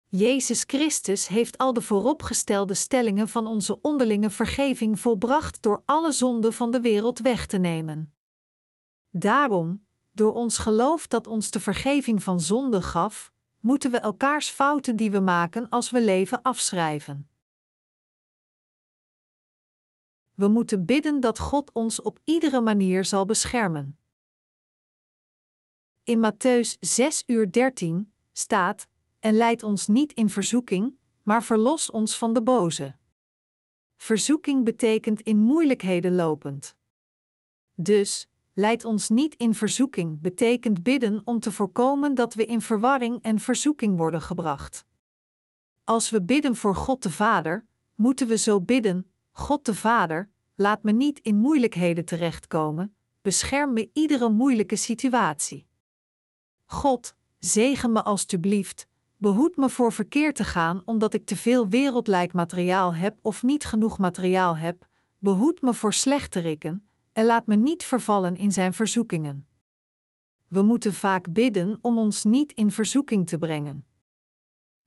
[0.07, 6.53] Jezus Christus heeft al de vooropgestelde stellingen van onze onderlinge vergeving volbracht door alle zonden
[6.53, 8.15] van de wereld weg te nemen.
[9.11, 14.97] Daarom, door ons geloof dat ons de vergeving van zonde gaf, moeten we elkaars fouten
[14.97, 17.30] die we maken als we leven afschrijven.
[20.41, 23.99] We moeten bidden dat God ons op iedere manier zal beschermen.
[26.03, 32.19] In Matthäus 6 uur 13 staat: En leid ons niet in verzoeking, maar verlos ons
[32.19, 32.97] van de boze.
[33.97, 36.77] Verzoeking betekent in moeilijkheden lopend.
[37.75, 43.23] Dus, leid ons niet in verzoeking betekent bidden om te voorkomen dat we in verwarring
[43.23, 44.85] en verzoeking worden gebracht.
[45.85, 50.83] Als we bidden voor God de Vader, moeten we zo bidden: God de Vader, laat
[50.83, 55.67] me niet in moeilijkheden terechtkomen, bescherm me iedere moeilijke situatie.
[56.67, 62.33] God, zegen me alstublieft, behoed me voor verkeerd te gaan omdat ik te veel wereldlijk
[62.33, 64.87] materiaal heb of niet genoeg materiaal heb,
[65.19, 69.47] behoed me voor slechterikken, en laat me niet vervallen in zijn verzoekingen.
[70.49, 73.85] We moeten vaak bidden om ons niet in verzoeking te brengen.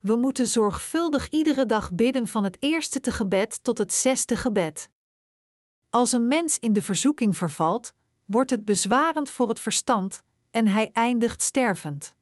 [0.04, 4.90] We moeten zorgvuldig iedere dag bidden van het eerste te gebed tot het zesde gebed.
[5.90, 10.90] Als een mens in de verzoeking vervalt, wordt het bezwarend voor het verstand en hij
[10.92, 12.14] eindigt stervend.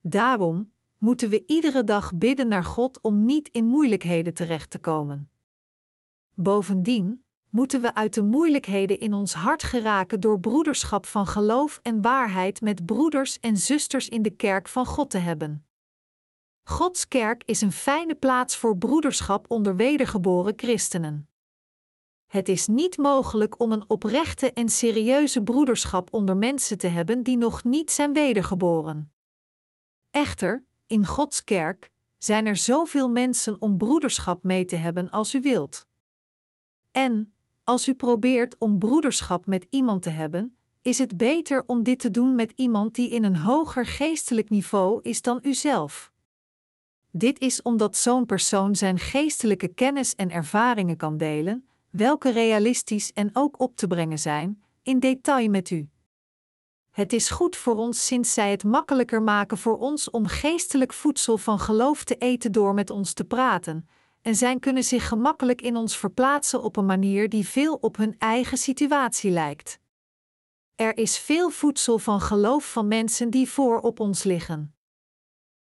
[0.00, 5.30] Daarom moeten we iedere dag bidden naar God om niet in moeilijkheden terecht te komen.
[6.34, 12.02] Bovendien moeten we uit de moeilijkheden in ons hart geraken door broederschap van geloof en
[12.02, 15.66] waarheid met broeders en zusters in de kerk van God te hebben.
[16.64, 21.28] Gods kerk is een fijne plaats voor broederschap onder wedergeboren christenen.
[22.26, 27.36] Het is niet mogelijk om een oprechte en serieuze broederschap onder mensen te hebben die
[27.36, 29.12] nog niet zijn wedergeboren.
[30.10, 35.40] Echter, in Gods kerk zijn er zoveel mensen om broederschap mee te hebben als u
[35.40, 35.86] wilt.
[36.90, 41.98] En, als u probeert om broederschap met iemand te hebben, is het beter om dit
[41.98, 46.11] te doen met iemand die in een hoger geestelijk niveau is dan uzelf.
[47.14, 53.30] Dit is omdat zo'n persoon zijn geestelijke kennis en ervaringen kan delen, welke realistisch en
[53.32, 55.88] ook op te brengen zijn, in detail met u.
[56.90, 61.38] Het is goed voor ons sinds zij het makkelijker maken voor ons om geestelijk voedsel
[61.38, 63.88] van geloof te eten door met ons te praten,
[64.22, 68.14] en zij kunnen zich gemakkelijk in ons verplaatsen op een manier die veel op hun
[68.18, 69.78] eigen situatie lijkt.
[70.74, 74.74] Er is veel voedsel van geloof van mensen die voor op ons liggen.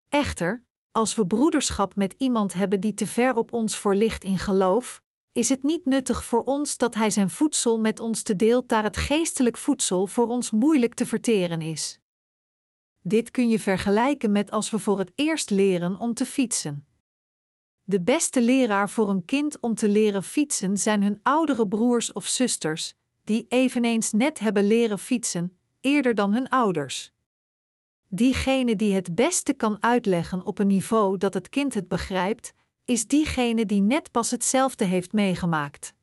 [0.08, 4.38] Echter, als we broederschap met iemand hebben die te ver op ons voor ligt in
[4.38, 8.68] geloof, is het niet nuttig voor ons dat hij zijn voedsel met ons te deelt
[8.68, 12.00] daar het geestelijk voedsel voor ons moeilijk te verteren is.
[13.02, 16.86] Dit kun je vergelijken met als we voor het eerst leren om te fietsen.
[17.84, 22.26] De beste leraar voor een kind om te leren fietsen zijn hun oudere broers of
[22.26, 27.12] zusters, die eveneens net hebben leren fietsen, eerder dan hun ouders.
[28.10, 32.52] Diegene die het beste kan uitleggen op een niveau dat het kind het begrijpt,
[32.84, 35.94] is diegene die net pas hetzelfde heeft meegemaakt.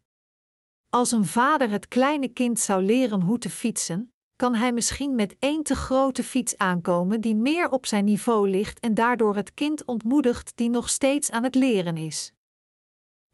[0.89, 5.35] Als een vader het kleine kind zou leren hoe te fietsen, kan hij misschien met
[5.39, 9.85] één te grote fiets aankomen die meer op zijn niveau ligt en daardoor het kind
[9.85, 12.33] ontmoedigt die nog steeds aan het leren is.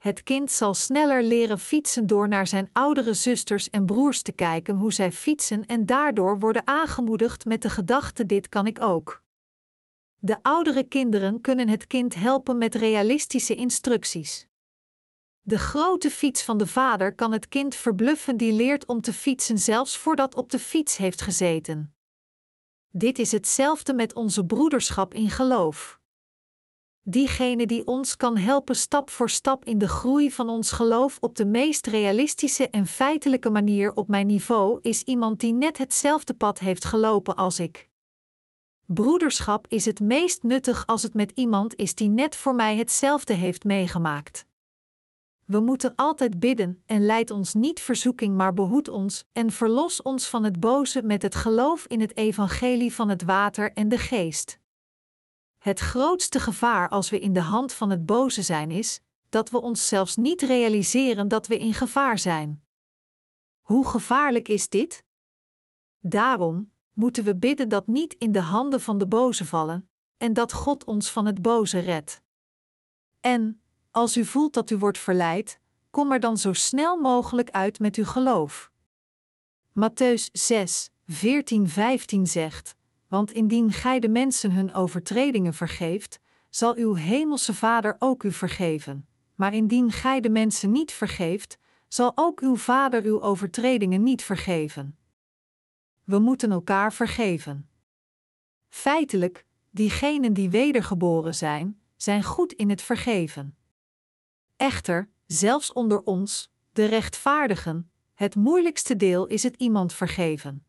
[0.02, 4.76] Het kind zal sneller leren fietsen door naar zijn oudere zusters en broers te kijken
[4.76, 9.24] hoe zij fietsen en daardoor worden aangemoedigd met de gedachte: dit kan ik ook.
[10.18, 14.48] De oudere kinderen kunnen het kind helpen met realistische instructies.
[15.42, 19.58] De grote fiets van de vader kan het kind verbluffen die leert om te fietsen
[19.58, 21.96] zelfs voordat op de fiets heeft gezeten.
[22.90, 26.01] Dit is hetzelfde met onze broederschap in geloof.
[27.04, 31.36] Diegene die ons kan helpen stap voor stap in de groei van ons geloof op
[31.36, 36.60] de meest realistische en feitelijke manier op mijn niveau is iemand die net hetzelfde pad
[36.60, 37.90] heeft gelopen als ik.
[38.86, 43.34] Broederschap is het meest nuttig als het met iemand is die net voor mij hetzelfde
[43.34, 44.46] heeft meegemaakt.
[45.46, 50.28] We moeten altijd bidden en leid ons niet verzoeking, maar behoed ons en verlos ons
[50.28, 54.61] van het boze met het geloof in het evangelie van het water en de geest.
[55.62, 59.62] Het grootste gevaar als we in de hand van het boze zijn is dat we
[59.62, 62.64] ons zelfs niet realiseren dat we in gevaar zijn.
[63.62, 65.04] Hoe gevaarlijk is dit?
[66.00, 70.54] Daarom moeten we bidden dat niet in de handen van de boze vallen en dat
[70.54, 72.22] God ons van het boze redt.
[73.20, 77.80] En, als u voelt dat u wordt verleid, kom er dan zo snel mogelijk uit
[77.80, 78.72] met uw geloof.
[79.70, 82.76] Matthäus 6, 14, 15 zegt:
[83.12, 86.20] Want indien gij de mensen hun overtredingen vergeeft,
[86.50, 89.08] zal uw hemelse Vader ook u vergeven.
[89.36, 94.98] Maar indien gij de mensen niet vergeeft, zal ook uw Vader uw overtredingen niet vergeven.
[96.04, 97.70] We moeten elkaar vergeven.
[98.70, 103.58] Feitelijk, diegenen die wedergeboren zijn, zijn goed in het vergeven.
[104.56, 110.66] Echter, zelfs onder ons, de rechtvaardigen, het moeilijkste deel is het iemand vergeven.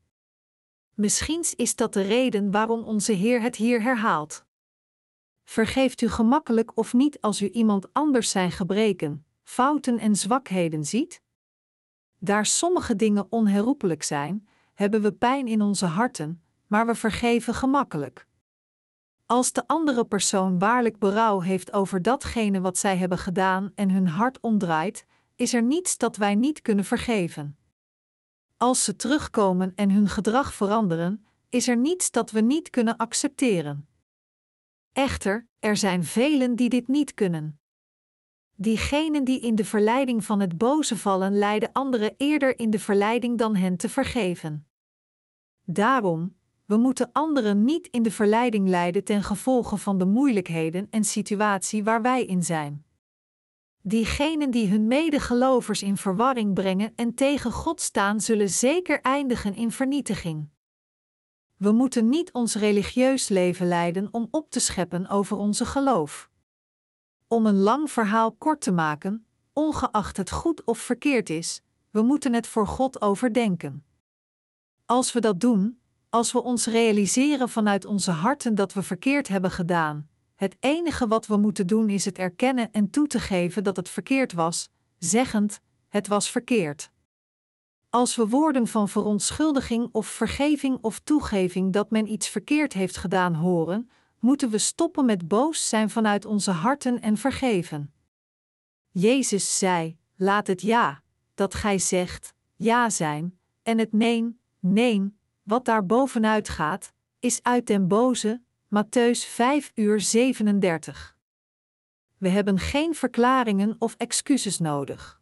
[0.94, 4.44] Misschien is dat de reden waarom onze Heer het hier herhaalt.
[5.44, 11.22] Vergeeft u gemakkelijk of niet als u iemand anders zijn gebreken, fouten en zwakheden ziet?
[12.18, 18.26] Daar sommige dingen onherroepelijk zijn, hebben we pijn in onze harten, maar we vergeven gemakkelijk.
[19.26, 24.08] Als de andere persoon waarlijk berouw heeft over datgene wat zij hebben gedaan en hun
[24.08, 27.56] hart omdraait, is er niets dat wij niet kunnen vergeven.
[28.62, 33.88] Als ze terugkomen en hun gedrag veranderen, is er niets dat we niet kunnen accepteren.
[34.92, 37.60] Echter, er zijn velen die dit niet kunnen.
[38.56, 43.38] Diegenen die in de verleiding van het boze vallen, leiden anderen eerder in de verleiding
[43.38, 44.66] dan hen te vergeven.
[45.64, 51.04] Daarom, we moeten anderen niet in de verleiding leiden ten gevolge van de moeilijkheden en
[51.04, 52.84] situatie waar wij in zijn.
[53.84, 59.70] Diegenen die hun medegelovers in verwarring brengen en tegen God staan, zullen zeker eindigen in
[59.70, 60.48] vernietiging.
[61.56, 66.30] We moeten niet ons religieus leven leiden om op te scheppen over onze geloof.
[67.28, 72.32] Om een lang verhaal kort te maken, ongeacht het goed of verkeerd is, we moeten
[72.32, 73.84] het voor God overdenken.
[74.86, 79.50] Als we dat doen, als we ons realiseren vanuit onze harten dat we verkeerd hebben
[79.50, 80.08] gedaan,
[80.42, 83.88] het enige wat we moeten doen is het erkennen en toe te geven dat het
[83.88, 84.68] verkeerd was,
[84.98, 86.90] zeggend: het was verkeerd.
[87.90, 93.34] Als we woorden van verontschuldiging of vergeving of toegeving dat men iets verkeerd heeft gedaan
[93.34, 97.92] horen, moeten we stoppen met boos zijn vanuit onze harten en vergeven.
[98.90, 101.02] Jezus zei: Laat het ja,
[101.34, 107.66] dat gij zegt, ja zijn, en het neen, neen, wat daar bovenuit gaat, is uit
[107.66, 108.42] den boze,
[108.74, 111.16] Matthäus 5 uur 37.
[112.18, 115.20] We hebben geen verklaringen of excuses nodig.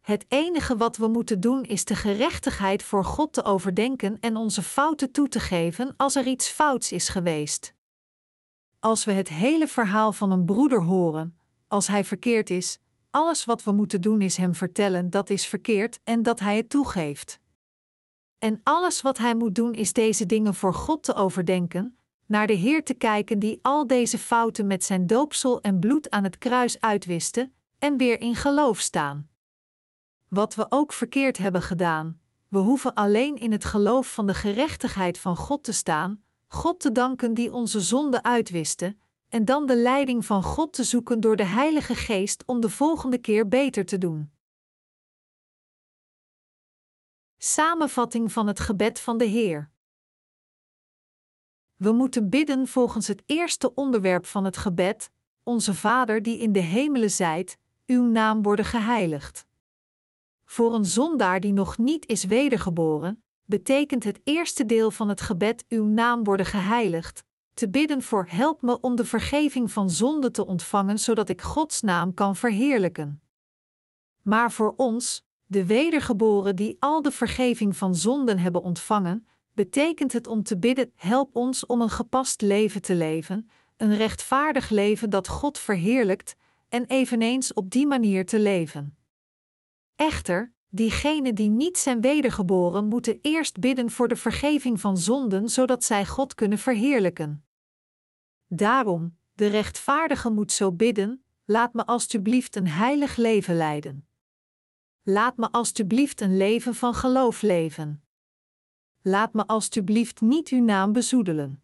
[0.00, 4.62] Het enige wat we moeten doen is de gerechtigheid voor God te overdenken en onze
[4.62, 7.74] fouten toe te geven als er iets fouts is geweest.
[8.78, 11.38] Als we het hele verhaal van een broeder horen,
[11.68, 12.78] als hij verkeerd is,
[13.10, 16.70] alles wat we moeten doen is hem vertellen dat is verkeerd en dat hij het
[16.70, 17.40] toegeeft.
[18.38, 21.95] En alles wat hij moet doen is deze dingen voor God te overdenken,
[22.26, 26.24] naar de Heer te kijken die al deze fouten met zijn doopsel en bloed aan
[26.24, 29.28] het kruis uitwiste, en weer in geloof staan.
[30.28, 35.18] Wat we ook verkeerd hebben gedaan, we hoeven alleen in het geloof van de gerechtigheid
[35.18, 38.96] van God te staan, God te danken die onze zonde uitwiste,
[39.28, 43.18] en dan de leiding van God te zoeken door de Heilige Geest om de volgende
[43.18, 44.30] keer beter te doen.
[47.38, 49.70] Samenvatting van het gebed van de Heer.
[51.76, 55.10] We moeten bidden volgens het eerste onderwerp van het gebed:
[55.42, 59.46] Onze Vader die in de hemelen zijt, uw naam worden geheiligd.
[60.44, 65.64] Voor een zondaar die nog niet is wedergeboren, betekent het eerste deel van het gebed
[65.68, 67.24] uw naam worden geheiligd,
[67.54, 71.80] te bidden voor help me om de vergeving van zonde te ontvangen zodat ik Gods
[71.80, 73.20] naam kan verheerlijken.
[74.22, 79.26] Maar voor ons, de wedergeboren die al de vergeving van zonden hebben ontvangen,
[79.56, 84.68] betekent het om te bidden: help ons om een gepast leven te leven, een rechtvaardig
[84.70, 86.36] leven dat God verheerlijkt,
[86.68, 88.96] en eveneens op die manier te leven.
[89.94, 95.84] Echter, diegenen die niet zijn wedergeboren moeten eerst bidden voor de vergeving van zonden, zodat
[95.84, 97.44] zij God kunnen verheerlijken.
[98.46, 104.08] Daarom, de rechtvaardige moet zo bidden: laat me alstublieft een heilig leven leiden.
[105.02, 108.05] Laat me alstublieft een leven van geloof leven.
[109.08, 111.62] Laat me alstublieft niet uw naam bezoedelen.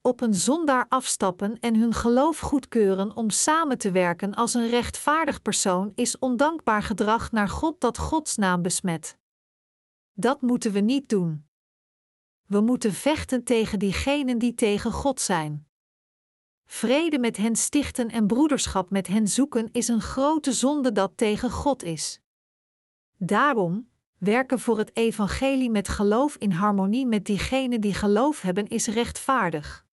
[0.00, 5.42] Op een zondaar afstappen en hun geloof goedkeuren om samen te werken als een rechtvaardig
[5.42, 9.18] persoon is ondankbaar gedrag naar God dat Gods naam besmet.
[10.12, 11.46] Dat moeten we niet doen.
[12.46, 15.68] We moeten vechten tegen diegenen die tegen God zijn.
[16.64, 21.50] Vrede met hen stichten en broederschap met hen zoeken is een grote zonde dat tegen
[21.50, 22.20] God is.
[23.16, 23.88] Daarom,
[24.18, 29.86] werken voor het evangelie met geloof in harmonie met diegenen die geloof hebben is rechtvaardig.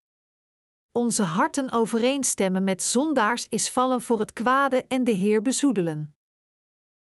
[0.91, 6.15] Onze harten overeenstemmen met zondaars is vallen voor het kwade en de Heer bezoedelen.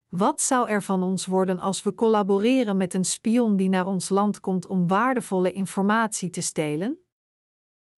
[0.07, 4.09] Wat zou er van ons worden als we collaboreren met een spion die naar ons
[4.09, 6.97] land komt om waardevolle informatie te stelen?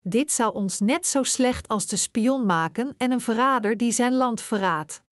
[0.01, 4.15] Dit zou ons net zo slecht als de spion maken en een verrader die zijn
[4.15, 5.03] land verraadt.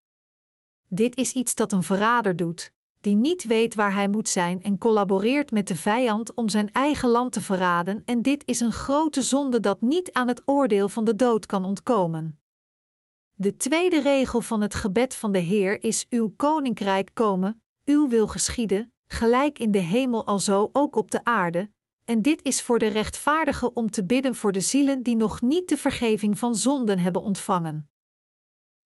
[0.89, 2.73] Dit is iets dat een verrader doet,
[3.03, 7.09] die niet weet waar hij moet zijn en collaboreert met de vijand om zijn eigen
[7.09, 11.05] land te verraden, en dit is een grote zonde dat niet aan het oordeel van
[11.05, 12.41] de dood kan ontkomen.
[13.35, 18.27] De tweede regel van het gebed van de Heer is: Uw koninkrijk komen, uw wil
[18.27, 21.71] geschieden, gelijk in de hemel alzo ook op de aarde.
[22.05, 25.69] En dit is voor de rechtvaardigen om te bidden voor de zielen die nog niet
[25.69, 27.91] de vergeving van zonden hebben ontvangen.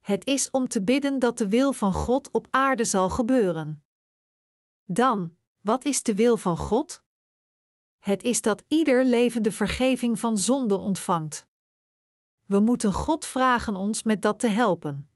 [0.00, 3.85] Het is om te bidden dat de wil van God op aarde zal gebeuren.
[4.88, 7.02] Dan, wat is de wil van God?
[7.98, 11.46] Het is dat ieder levende vergeving van zonde ontvangt.
[12.44, 15.08] We moeten God vragen ons met dat te helpen.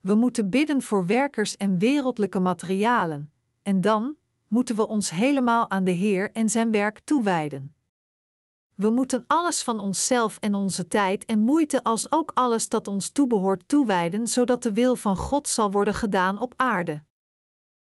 [0.00, 4.16] We moeten bidden voor werkers en wereldlijke materialen, en dan
[4.48, 7.74] moeten we ons helemaal aan de Heer en zijn werk toewijden.
[8.74, 13.10] We moeten alles van onszelf en onze tijd en moeite als ook alles dat ons
[13.10, 17.02] toebehoort toewijden, zodat de wil van God zal worden gedaan op aarde.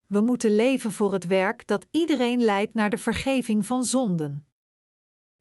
[0.08, 4.46] We moeten leven voor het werk dat iedereen leidt naar de vergeving van zonden.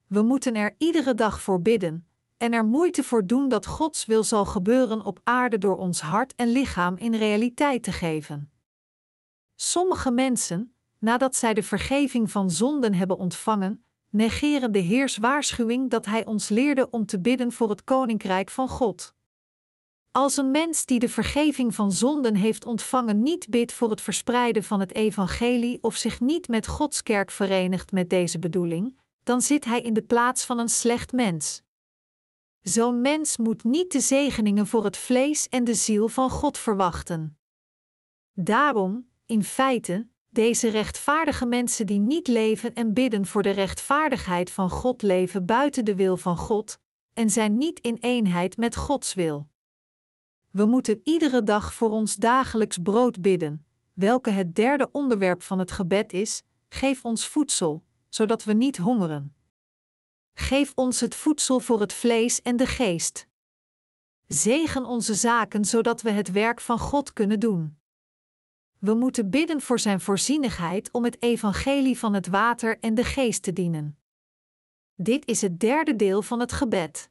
[0.08, 2.08] We moeten er iedere dag voor bidden
[2.38, 6.36] en er moeite voor doen dat Gods wil zal gebeuren op aarde door ons hart
[6.36, 8.52] en lichaam in realiteit te geven.
[9.56, 16.06] Sommige mensen, nadat zij de vergeving van zonden hebben ontvangen, negeren de Heers waarschuwing dat
[16.06, 19.16] Hij ons leerde om te bidden voor het Koninkrijk van God.
[20.18, 24.64] Als een mens die de vergeving van zonden heeft ontvangen niet bidt voor het verspreiden
[24.64, 29.66] van het evangelie of zich niet met Gods kerk verenigt met deze bedoeling, dan zit
[29.66, 31.62] hij in de plaats van een slecht mens.
[32.62, 37.38] Zo'n mens moet niet de zegeningen voor het vlees en de ziel van God verwachten.
[38.34, 44.70] Daarom, in feite, deze rechtvaardige mensen die niet leven en bidden voor de rechtvaardigheid van
[44.70, 46.80] God leven buiten de wil van God
[47.14, 49.48] en zijn niet in eenheid met Gods wil.
[50.58, 55.72] We moeten iedere dag voor ons dagelijks brood bidden, welke het derde onderwerp van het
[55.72, 59.36] gebed is: geef ons voedsel, zodat we niet hongeren.
[60.34, 63.28] Geef ons het voedsel voor het vlees en de geest.
[64.28, 67.78] Zegen onze zaken zodat we het werk van God kunnen doen.
[68.80, 73.44] We moeten bidden voor Zijn voorzienigheid om het evangelie van het water en de geest
[73.44, 73.98] te dienen.
[74.96, 77.10] Dit is het derde deel van het gebed.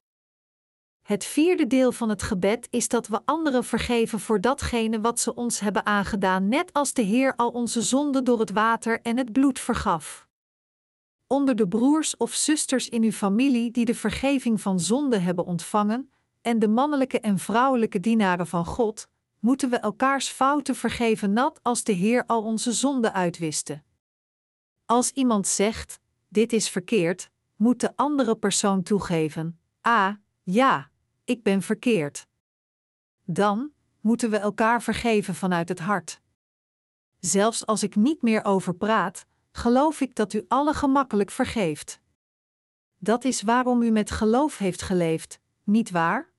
[1.07, 5.35] Het vierde deel van het gebed is dat we anderen vergeven voor datgene wat ze
[5.35, 9.33] ons hebben aangedaan, net als de Heer al onze zonden door het water en het
[9.33, 10.29] bloed vergaf.
[11.27, 16.11] Onder de broers of zusters in uw familie die de vergeving van zonde hebben ontvangen,
[16.43, 21.85] en de mannelijke en vrouwelijke dienaren van God, moeten we elkaars fouten vergeven, net als
[21.85, 23.83] de Heer al onze zonden uitwiste.
[24.85, 30.91] Als iemand zegt: Dit is verkeerd, moet de andere persoon toegeven: Ah, ja,
[31.27, 32.27] ik ben verkeerd.
[33.25, 36.21] Dan moeten we elkaar vergeven vanuit het hart.
[37.19, 42.01] Zelfs als ik niet meer over praat, geloof ik dat u alle gemakkelijk vergeeft.
[42.99, 46.33] Dat is waarom u met geloof heeft geleefd, niet waar?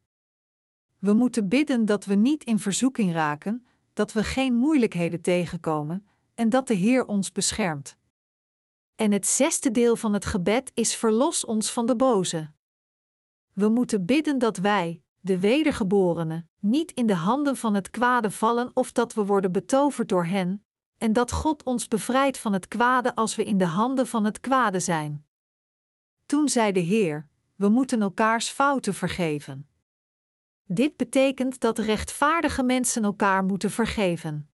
[1.00, 6.50] We moeten bidden dat we niet in verzoeking raken, dat we geen moeilijkheden tegenkomen en
[6.50, 7.98] dat de Heer ons beschermt.
[8.96, 12.52] En het zesde deel van het gebed is: verlos ons van de boze.
[13.58, 18.72] We moeten bidden dat wij, de wedergeborenen, niet in de handen van het kwade vallen
[18.74, 20.66] of dat we worden betoverd door hen,
[20.97, 24.39] en dat God ons bevrijdt van het kwade als we in de handen van het
[24.39, 25.26] kwade zijn.
[26.26, 29.70] Toen zei de Heer: We moeten elkaars fouten vergeven.
[30.64, 34.49] Dit betekent dat rechtvaardige mensen elkaar moeten vergeven.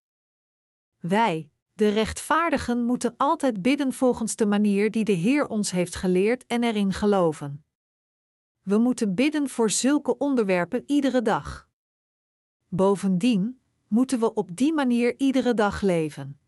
[0.99, 6.45] Wij, de rechtvaardigen, moeten altijd bidden volgens de manier die de Heer ons heeft geleerd
[6.45, 7.65] en erin geloven.
[8.63, 11.67] We moeten bidden voor zulke onderwerpen iedere dag.
[12.67, 16.39] Bovendien moeten we op die manier iedere dag leven.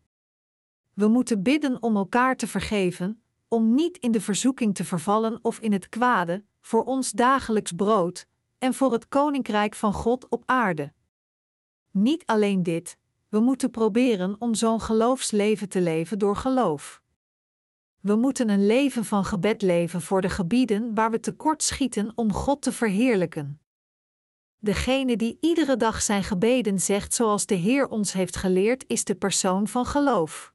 [0.94, 5.58] We moeten bidden om elkaar te vergeven, om niet in de verzoeking te vervallen of
[5.58, 8.26] in het kwade, voor ons dagelijks brood,
[8.58, 10.92] en voor het koninkrijk van God op aarde.
[11.90, 12.98] Niet alleen dit,
[13.28, 17.02] we moeten proberen om zo'n geloofsleven te leven door geloof.
[18.06, 22.32] We moeten een leven van gebed leven voor de gebieden waar we tekort schieten om
[22.32, 23.60] God te verheerlijken.
[24.58, 29.14] Degene die iedere dag zijn gebeden zegt zoals de Heer ons heeft geleerd, is de
[29.14, 30.54] persoon van geloof.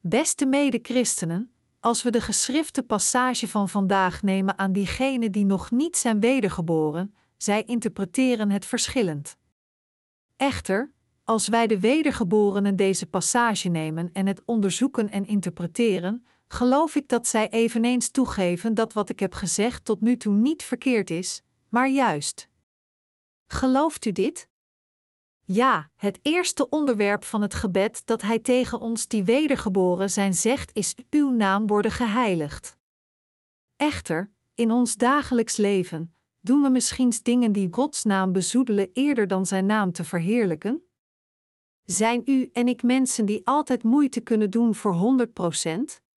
[0.00, 5.96] Beste mede-christenen, als we de geschrifte passage van vandaag nemen aan diegenen die nog niet
[5.96, 9.36] zijn wedergeboren, zij interpreteren het verschillend.
[10.36, 10.92] Echter,
[11.24, 17.26] als wij de wedergeborenen deze passage nemen en het onderzoeken en interpreteren, geloof ik dat
[17.26, 21.88] zij eveneens toegeven dat wat ik heb gezegd tot nu toe niet verkeerd is, maar
[21.88, 22.48] juist.
[23.46, 24.48] Gelooft u dit?
[25.44, 30.70] Ja, het eerste onderwerp van het gebed dat hij tegen ons die wedergeboren zijn zegt
[30.74, 32.76] is: Uw naam worden geheiligd.
[33.76, 39.46] Echter, in ons dagelijks leven doen we misschien dingen die Gods naam bezoedelen eerder dan
[39.46, 40.82] zijn naam te verheerlijken?
[41.84, 45.26] Zijn u en ik mensen die altijd moeite kunnen doen voor
[45.96, 46.09] 100%?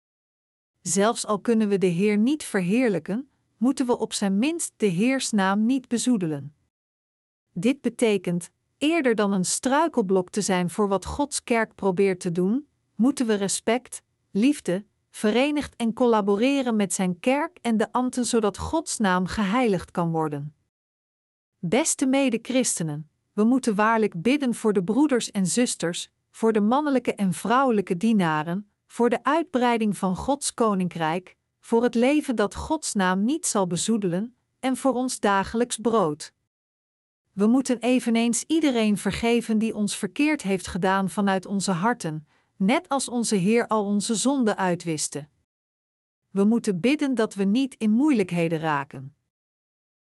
[0.81, 5.31] Zelfs al kunnen we de Heer niet verheerlijken, moeten we op zijn minst de Heers
[5.31, 6.55] naam niet bezoedelen.
[7.53, 8.51] Dit betekent
[8.81, 13.33] Eerder dan een struikelblok te zijn voor wat Gods kerk probeert te doen, moeten we
[13.33, 14.01] respect,
[14.31, 20.11] liefde, verenigd en collaboreren met zijn kerk en de ambten zodat Gods naam geheiligd kan
[20.11, 20.55] worden.
[21.59, 27.33] Beste mede-christenen, we moeten waarlijk bidden voor de broeders en zusters, voor de mannelijke en
[27.33, 33.45] vrouwelijke dienaren, voor de uitbreiding van Gods koninkrijk, voor het leven dat Gods naam niet
[33.45, 36.33] zal bezoedelen, en voor ons dagelijks brood.
[37.33, 43.09] We moeten eveneens iedereen vergeven die ons verkeerd heeft gedaan vanuit onze harten, net als
[43.09, 45.27] onze Heer al onze zonden uitwiste.
[46.29, 49.15] We moeten bidden dat we niet in moeilijkheden raken.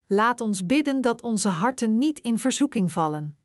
[0.07, 3.38] Laat ons bidden dat onze harten niet in verzoeking vallen.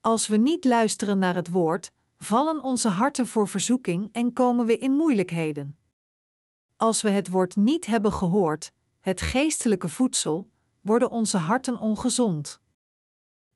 [0.00, 4.78] Als we niet luisteren naar het woord, vallen onze harten voor verzoeking en komen we
[4.78, 5.78] in moeilijkheden.
[6.76, 10.50] Als we het woord niet hebben gehoord, het geestelijke voedsel,
[10.80, 12.60] worden onze harten ongezond.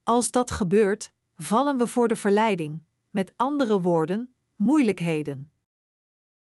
[0.03, 5.53] Als dat gebeurt, vallen we voor de verleiding, met andere woorden, moeilijkheden.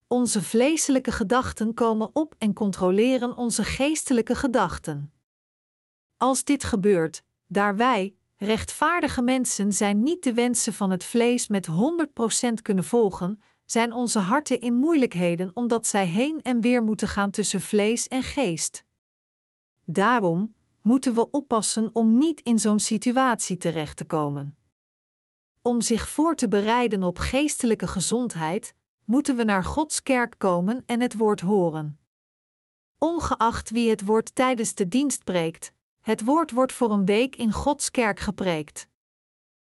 [0.08, 5.14] Onze vleeselijke gedachten komen op en controleren onze geestelijke gedachten.
[6.18, 11.68] Als dit gebeurt, daar wij, rechtvaardige mensen, zijn niet de wensen van het vlees met
[11.68, 17.32] 100% kunnen volgen, zijn onze harten in moeilijkheden omdat zij heen en weer moeten gaan
[17.32, 18.86] tussen vlees en geest.
[19.86, 24.58] Daarom, moeten we oppassen om niet in zo'n situatie terecht te komen.
[25.62, 28.74] Om zich voor te bereiden op geestelijke gezondheid,
[29.06, 32.00] moeten we naar Gods kerk komen en het woord horen.
[32.98, 35.74] Ongeacht wie het woord tijdens de dienst preekt,
[36.08, 38.88] het woord wordt voor een week in Gods kerk gepreekt.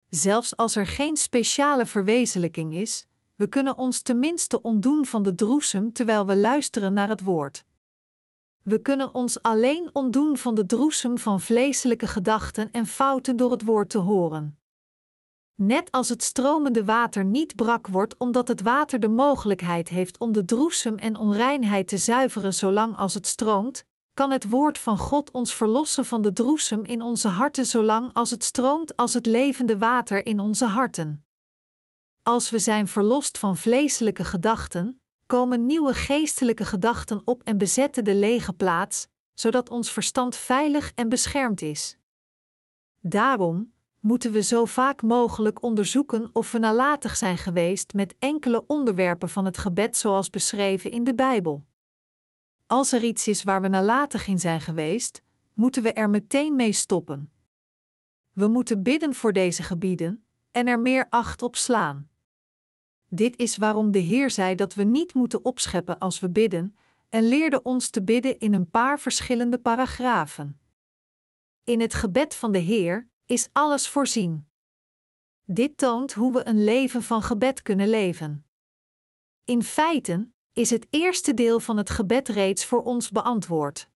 [0.09, 5.93] Zelfs als er geen speciale verwezenlijking is, we kunnen ons tenminste ontdoen van de droesem
[5.93, 7.65] terwijl we luisteren naar het woord.
[8.63, 13.65] We kunnen ons alleen ontdoen van de droesem van vleeselijke gedachten en fouten door het
[13.65, 14.59] woord te horen.
[15.55, 20.33] Net als het stromende water niet brak wordt omdat het water de mogelijkheid heeft om
[20.33, 23.89] de droesem en onreinheid te zuiveren zolang als het stroomt,
[24.21, 28.31] kan het woord van God ons verlossen van de droesem in onze harten zolang als
[28.31, 31.25] het stroomt als het levende water in onze harten.
[32.23, 38.15] Als we zijn verlost van vleeselijke gedachten, komen nieuwe geestelijke gedachten op en bezetten de
[38.15, 41.99] lege plaats, zodat ons verstand veilig en beschermd is.
[42.99, 49.29] Daarom moeten we zo vaak mogelijk onderzoeken of we nalatig zijn geweest met enkele onderwerpen
[49.29, 51.69] van het gebed zoals beschreven in de Bijbel.
[52.71, 55.23] Als er iets is waar we nalatig in zijn geweest,
[55.55, 57.33] moeten we er meteen mee stoppen.
[58.33, 62.11] We moeten bidden voor deze gebieden en er meer acht op slaan.
[63.09, 66.77] Dit is waarom de Heer zei dat we niet moeten opscheppen als we bidden,
[67.09, 70.61] en leerde ons te bidden in een paar verschillende paragrafen.
[71.65, 74.49] In het gebed van de Heer is alles voorzien.
[75.45, 78.47] Dit toont hoe we een leven van gebed kunnen leven.
[79.45, 83.89] In feite is het eerste deel van het gebed reeds voor ons beantwoord.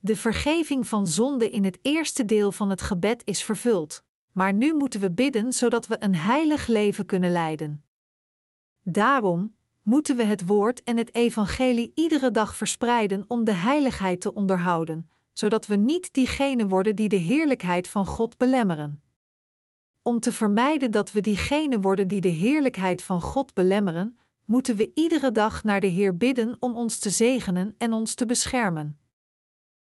[0.00, 4.74] De vergeving van zonde in het eerste deel van het gebed is vervuld, maar nu
[4.74, 7.84] moeten we bidden zodat we een heilig leven kunnen leiden.
[8.82, 14.34] Daarom moeten we het woord en het evangelie iedere dag verspreiden om de heiligheid te
[14.34, 19.02] onderhouden, zodat we niet diegenen worden die de heerlijkheid van God belemmeren.
[20.02, 24.90] Om te vermijden dat we diegenen worden die de heerlijkheid van God belemmeren, moeten we
[24.94, 28.98] iedere dag naar de Heer bidden om ons te zegenen en ons te beschermen.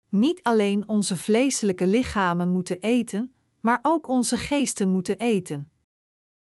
[0.10, 5.72] Niet alleen onze vleeselijke lichamen moeten eten, maar ook onze geesten moeten eten.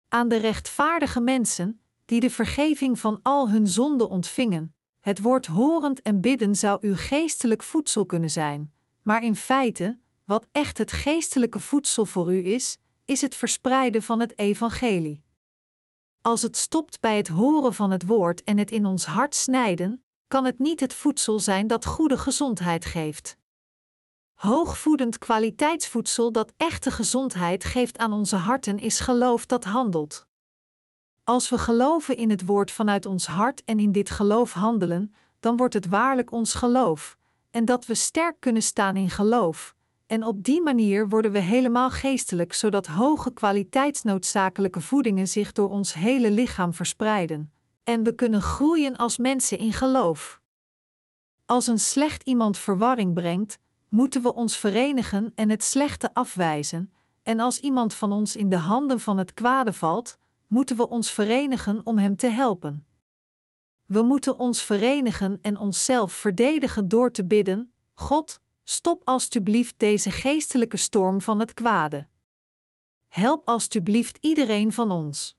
[0.09, 6.03] Aan de rechtvaardige mensen, die de vergeving van al hun zonden ontvingen, het woord horend
[6.03, 8.73] en bidden zou uw geestelijk voedsel kunnen zijn,
[9.03, 14.21] maar in feite, wat echt het geestelijke voedsel voor u is, is het verspreiden van
[14.21, 15.24] het evangelie.
[16.27, 20.05] Als het stopt bij het horen van het woord en het in ons hart snijden,
[20.29, 23.37] kan het niet het voedsel zijn dat goede gezondheid geeft.
[24.35, 30.27] Hoogvoedend kwaliteitsvoedsel dat echte gezondheid geeft aan onze harten is geloof dat handelt.
[31.25, 35.57] Als we geloven in het woord vanuit ons hart en in dit geloof handelen, dan
[35.57, 37.17] wordt het waarlijk ons geloof,
[37.51, 39.75] en dat we sterk kunnen staan in geloof,
[40.07, 45.95] en op die manier worden we helemaal geestelijk, zodat hoge kwaliteitsnoodzakelijke voedingen zich door ons
[45.95, 47.53] hele lichaam verspreiden,
[47.85, 50.41] en we kunnen groeien als mensen in geloof.
[51.47, 56.93] Als een slecht iemand verwarring brengt, moeten we ons verenigen en het slechte afwijzen,
[57.23, 61.11] en als iemand van ons in de handen van het kwade valt, moeten we ons
[61.11, 62.87] verenigen om hem te helpen.
[63.87, 70.77] We moeten ons verenigen en onszelf verdedigen door te bidden: God, stop alstublieft deze geestelijke
[70.77, 72.07] storm van het kwade.
[73.09, 75.37] Help alstublieft iedereen van ons.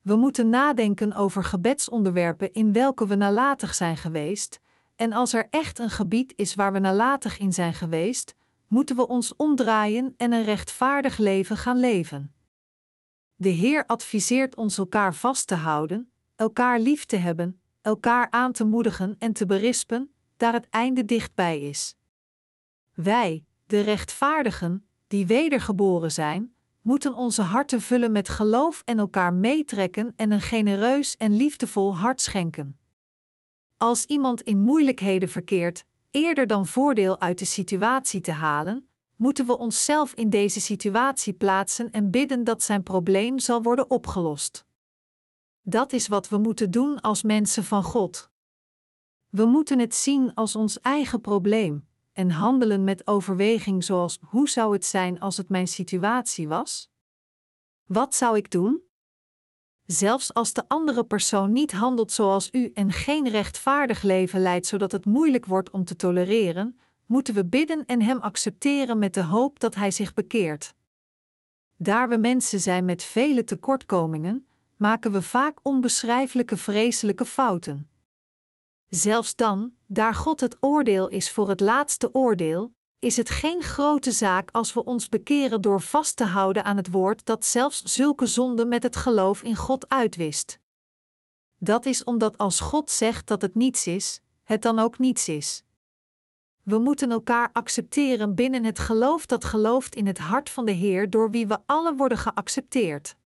[0.00, 4.60] We moeten nadenken over gebedsonderwerpen in welke we nalatig zijn geweest,
[4.96, 8.34] en als er echt een gebied is waar we nalatig in zijn geweest,
[8.66, 12.34] moeten we ons omdraaien en een rechtvaardig leven gaan leven.
[13.34, 18.64] De Heer adviseert ons elkaar vast te houden, elkaar lief te hebben, elkaar aan te
[18.64, 21.96] moedigen en te berispen, daar het einde dichtbij is.
[23.02, 30.12] Wij, de rechtvaardigen, die wedergeboren zijn, moeten onze harten vullen met geloof en elkaar meetrekken
[30.16, 32.78] en een genereus en liefdevol hart schenken.
[33.76, 39.58] Als iemand in moeilijkheden verkeert, eerder dan voordeel uit de situatie te halen, moeten we
[39.58, 44.64] onszelf in deze situatie plaatsen en bidden dat zijn probleem zal worden opgelost.
[45.62, 48.30] Dat is wat we moeten doen als mensen van God.
[49.28, 51.88] We moeten het zien als ons eigen probleem
[52.20, 56.90] en handelen met overweging zoals hoe zou het zijn als het mijn situatie was?
[57.84, 58.82] Wat zou ik doen?
[59.86, 64.92] Zelfs als de andere persoon niet handelt zoals u en geen rechtvaardig leven leidt zodat
[64.92, 69.60] het moeilijk wordt om te tolereren, moeten we bidden en hem accepteren met de hoop
[69.60, 70.74] dat hij zich bekeert.
[71.76, 74.46] Daar we mensen zijn met vele tekortkomingen,
[74.76, 77.89] maken we vaak onbeschrijfelijke vreselijke fouten.
[78.90, 84.12] Zelfs dan, daar God het oordeel is voor het laatste oordeel, is het geen grote
[84.12, 88.26] zaak als we ons bekeren door vast te houden aan het woord dat zelfs zulke
[88.26, 90.58] zonden met het geloof in God uitwist.
[91.58, 95.64] Dat is omdat als God zegt dat het niets is, het dan ook niets is.
[96.62, 101.10] We moeten elkaar accepteren binnen het geloof dat gelooft in het hart van de Heer
[101.10, 103.16] door wie we allen worden geaccepteerd.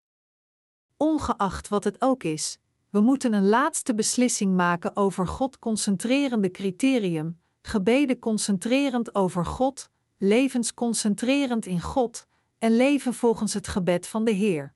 [0.97, 2.59] Ongeacht wat het ook is,
[2.95, 10.73] we moeten een laatste beslissing maken over God concentrerende criterium, gebeden concentrerend over God, levens
[10.73, 12.27] concentrerend in God
[12.59, 14.73] en leven volgens het gebed van de Heer.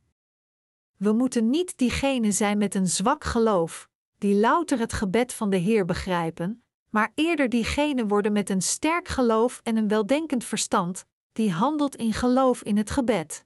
[0.97, 5.57] We moeten niet diegene zijn met een zwak geloof, die louter het gebed van de
[5.57, 11.51] Heer begrijpen, maar eerder diegene worden met een sterk geloof en een weldenkend verstand, die
[11.51, 13.45] handelt in geloof in het gebed.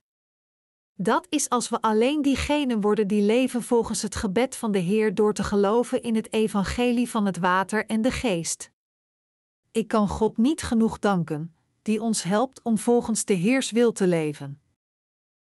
[0.96, 5.16] Dat is als we alleen diegenen worden die leven volgens het gebed van de Heer
[5.16, 8.72] door te geloven in het evangelie van het water en de geest.
[9.72, 14.08] Ik kan God niet genoeg danken, die ons helpt om volgens de Heers wil te
[14.08, 14.63] leven.